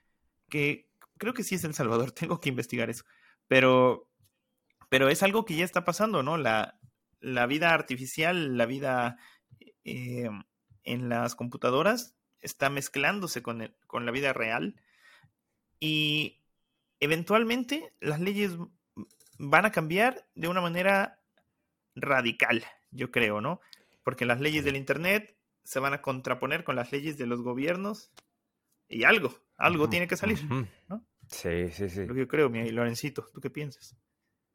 que 0.48 0.88
creo 1.18 1.34
que 1.34 1.44
sí 1.44 1.56
es 1.56 1.64
El 1.64 1.74
Salvador, 1.74 2.12
tengo 2.12 2.40
que 2.40 2.48
investigar 2.48 2.88
eso. 2.88 3.04
Pero, 3.46 4.08
pero 4.88 5.10
es 5.10 5.22
algo 5.22 5.44
que 5.44 5.54
ya 5.54 5.66
está 5.66 5.84
pasando, 5.84 6.22
¿no? 6.22 6.38
La, 6.38 6.80
la 7.24 7.46
vida 7.46 7.72
artificial, 7.72 8.58
la 8.58 8.66
vida 8.66 9.16
eh, 9.84 10.28
en 10.84 11.08
las 11.08 11.34
computadoras 11.34 12.14
está 12.40 12.68
mezclándose 12.68 13.42
con, 13.42 13.62
el, 13.62 13.74
con 13.86 14.04
la 14.04 14.12
vida 14.12 14.34
real 14.34 14.76
y 15.80 16.42
eventualmente 17.00 17.94
las 18.00 18.20
leyes 18.20 18.52
van 19.38 19.64
a 19.64 19.72
cambiar 19.72 20.26
de 20.34 20.48
una 20.48 20.60
manera 20.60 21.18
radical, 21.94 22.62
yo 22.90 23.10
creo, 23.10 23.40
¿no? 23.40 23.60
Porque 24.02 24.26
las 24.26 24.40
leyes 24.40 24.64
del 24.64 24.76
Internet 24.76 25.34
se 25.62 25.80
van 25.80 25.94
a 25.94 26.02
contraponer 26.02 26.62
con 26.62 26.76
las 26.76 26.92
leyes 26.92 27.16
de 27.16 27.26
los 27.26 27.40
gobiernos 27.40 28.12
y 28.86 29.04
algo, 29.04 29.34
algo 29.56 29.88
tiene 29.88 30.06
que 30.06 30.18
salir, 30.18 30.44
¿no? 30.88 31.06
Sí, 31.30 31.70
sí, 31.70 31.88
sí. 31.88 32.04
Lo 32.04 32.12
que 32.12 32.20
yo 32.20 32.28
creo, 32.28 32.50
mi 32.50 32.70
Lorencito, 32.70 33.26
¿tú 33.32 33.40
qué 33.40 33.48
piensas? 33.48 33.96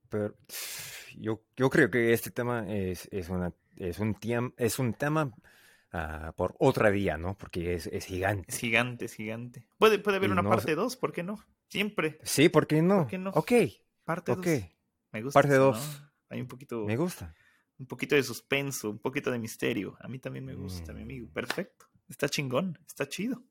Pero 0.09 0.35
yo, 1.17 1.41
yo 1.55 1.69
creo 1.69 1.89
que 1.89 2.13
este 2.13 2.31
tema 2.31 2.65
es, 2.67 3.07
es, 3.11 3.29
una, 3.29 3.53
es, 3.77 3.99
un, 3.99 4.17
es 4.57 4.79
un 4.79 4.93
tema 4.93 5.31
uh, 5.93 6.33
por 6.35 6.55
otra 6.59 6.91
día, 6.91 7.17
¿no? 7.17 7.37
Porque 7.37 7.75
es, 7.75 7.87
es, 7.87 8.05
gigante. 8.05 8.45
Es 8.49 8.57
gigante, 8.57 9.05
es 9.05 9.13
gigante. 9.13 9.65
Puede, 9.77 9.99
puede 9.99 10.17
haber 10.17 10.29
y 10.29 10.33
una 10.33 10.41
no, 10.41 10.49
parte 10.49 10.75
2, 10.75 10.95
¿por 10.97 11.11
qué 11.11 11.23
no? 11.23 11.39
Siempre. 11.67 12.19
Sí, 12.23 12.49
¿por 12.49 12.67
qué 12.67 12.81
no? 12.81 12.99
¿Por 12.99 13.07
qué 13.07 13.17
no? 13.17 13.29
Ok. 13.31 13.51
Parte 14.03 14.31
2. 14.31 14.39
Okay. 14.39 14.71
Me 15.11 15.21
gusta. 15.21 15.39
Parte 15.39 15.55
2. 15.55 15.77
¿no? 15.77 16.09
Hay 16.29 16.41
un 16.41 16.47
poquito. 16.47 16.85
Me 16.85 16.97
gusta. 16.97 17.33
Un 17.77 17.85
poquito 17.85 18.15
de 18.15 18.23
suspenso, 18.23 18.89
un 18.89 18.99
poquito 18.99 19.31
de 19.31 19.39
misterio. 19.39 19.97
A 20.01 20.07
mí 20.07 20.19
también 20.19 20.45
me 20.45 20.53
gusta, 20.53 20.91
mm. 20.91 20.95
mi 20.95 21.01
amigo. 21.03 21.29
Perfecto. 21.31 21.85
Está 22.09 22.27
chingón, 22.27 22.77
está 22.85 23.07
chido. 23.07 23.43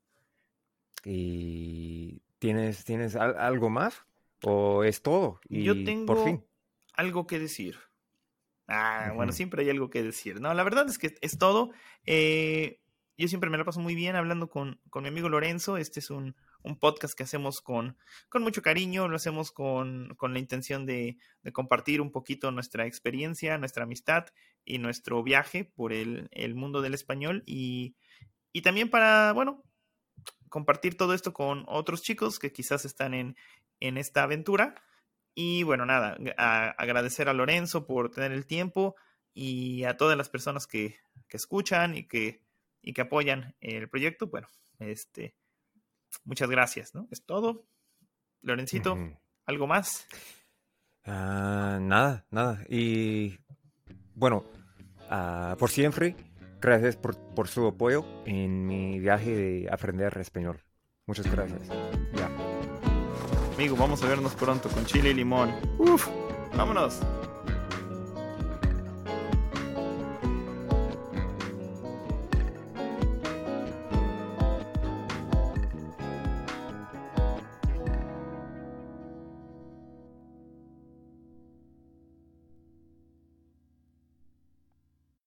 ¿Y 1.04 2.20
tienes, 2.38 2.84
tienes 2.84 3.14
algo 3.16 3.70
más? 3.70 4.04
¿O 4.42 4.84
es 4.84 5.02
todo? 5.02 5.40
Y 5.48 5.62
Yo 5.62 5.74
tengo 5.84 6.06
por 6.06 6.24
fin. 6.24 6.44
Algo 6.98 7.26
que 7.26 7.38
decir. 7.38 7.78
Ah, 8.66 9.06
uh 9.06 9.12
-huh. 9.12 9.16
bueno, 9.16 9.32
siempre 9.32 9.62
hay 9.62 9.70
algo 9.70 9.88
que 9.88 10.02
decir. 10.02 10.40
No, 10.40 10.52
la 10.52 10.64
verdad 10.64 10.86
es 10.88 10.98
que 10.98 11.14
es 11.22 11.38
todo. 11.38 11.70
Eh, 12.04 12.80
yo 13.16 13.28
siempre 13.28 13.50
me 13.50 13.56
lo 13.56 13.64
paso 13.64 13.80
muy 13.80 13.94
bien 13.94 14.16
hablando 14.16 14.48
con, 14.50 14.80
con 14.90 15.04
mi 15.04 15.08
amigo 15.08 15.28
Lorenzo. 15.28 15.76
Este 15.76 16.00
es 16.00 16.10
un, 16.10 16.36
un 16.62 16.78
podcast 16.78 17.14
que 17.14 17.22
hacemos 17.22 17.60
con, 17.60 17.96
con 18.28 18.42
mucho 18.42 18.62
cariño, 18.62 19.08
lo 19.08 19.16
hacemos 19.16 19.52
con, 19.52 20.14
con 20.16 20.32
la 20.32 20.40
intención 20.40 20.86
de, 20.86 21.18
de, 21.42 21.52
compartir 21.52 22.00
un 22.00 22.12
poquito 22.12 22.50
nuestra 22.50 22.86
experiencia, 22.86 23.58
nuestra 23.58 23.84
amistad 23.84 24.26
y 24.64 24.78
nuestro 24.78 25.22
viaje 25.22 25.64
por 25.64 25.92
el, 25.92 26.28
el 26.32 26.54
mundo 26.54 26.82
del 26.82 26.94
español 26.94 27.42
y, 27.46 27.96
y, 28.52 28.62
también 28.62 28.90
para, 28.90 29.32
bueno, 29.32 29.64
compartir 30.48 30.96
todo 30.96 31.14
esto 31.14 31.32
con 31.32 31.64
otros 31.68 32.02
chicos 32.02 32.38
que 32.38 32.52
quizás 32.52 32.84
están 32.84 33.14
en, 33.14 33.36
en 33.80 33.98
esta 33.98 34.24
aventura. 34.24 34.74
Y 35.40 35.62
bueno, 35.62 35.86
nada, 35.86 36.18
a, 36.36 36.70
agradecer 36.70 37.28
a 37.28 37.32
Lorenzo 37.32 37.86
por 37.86 38.10
tener 38.10 38.32
el 38.32 38.44
tiempo 38.44 38.96
y 39.32 39.84
a 39.84 39.96
todas 39.96 40.18
las 40.18 40.28
personas 40.28 40.66
que, 40.66 40.96
que 41.28 41.36
escuchan 41.36 41.94
y 41.94 42.08
que, 42.08 42.42
y 42.82 42.92
que 42.92 43.02
apoyan 43.02 43.54
el 43.60 43.88
proyecto. 43.88 44.26
Bueno, 44.26 44.48
este, 44.80 45.36
muchas 46.24 46.50
gracias, 46.50 46.92
¿no? 46.92 47.06
Es 47.12 47.24
todo. 47.24 47.68
Lorencito, 48.42 48.94
uh 48.94 48.96
-huh. 48.96 49.18
¿algo 49.46 49.68
más? 49.68 50.08
Uh, 51.06 51.78
nada, 51.82 52.26
nada. 52.32 52.64
Y 52.68 53.38
bueno, 54.16 54.44
uh, 55.08 55.56
por 55.56 55.70
siempre, 55.70 56.16
gracias 56.60 56.96
por, 56.96 57.16
por, 57.36 57.46
su 57.46 57.64
apoyo 57.64 58.04
en 58.26 58.66
mi 58.66 58.98
viaje 58.98 59.36
de 59.36 59.68
aprender 59.70 60.18
español. 60.18 60.60
Muchas 61.06 61.30
gracias. 61.30 61.62
Amigo, 63.58 63.74
vamos 63.74 64.00
a 64.04 64.06
vernos 64.06 64.36
pronto 64.36 64.68
con 64.68 64.86
chile 64.86 65.10
y 65.10 65.14
limón. 65.14 65.52
Uf, 65.78 66.06
vámonos. 66.56 67.00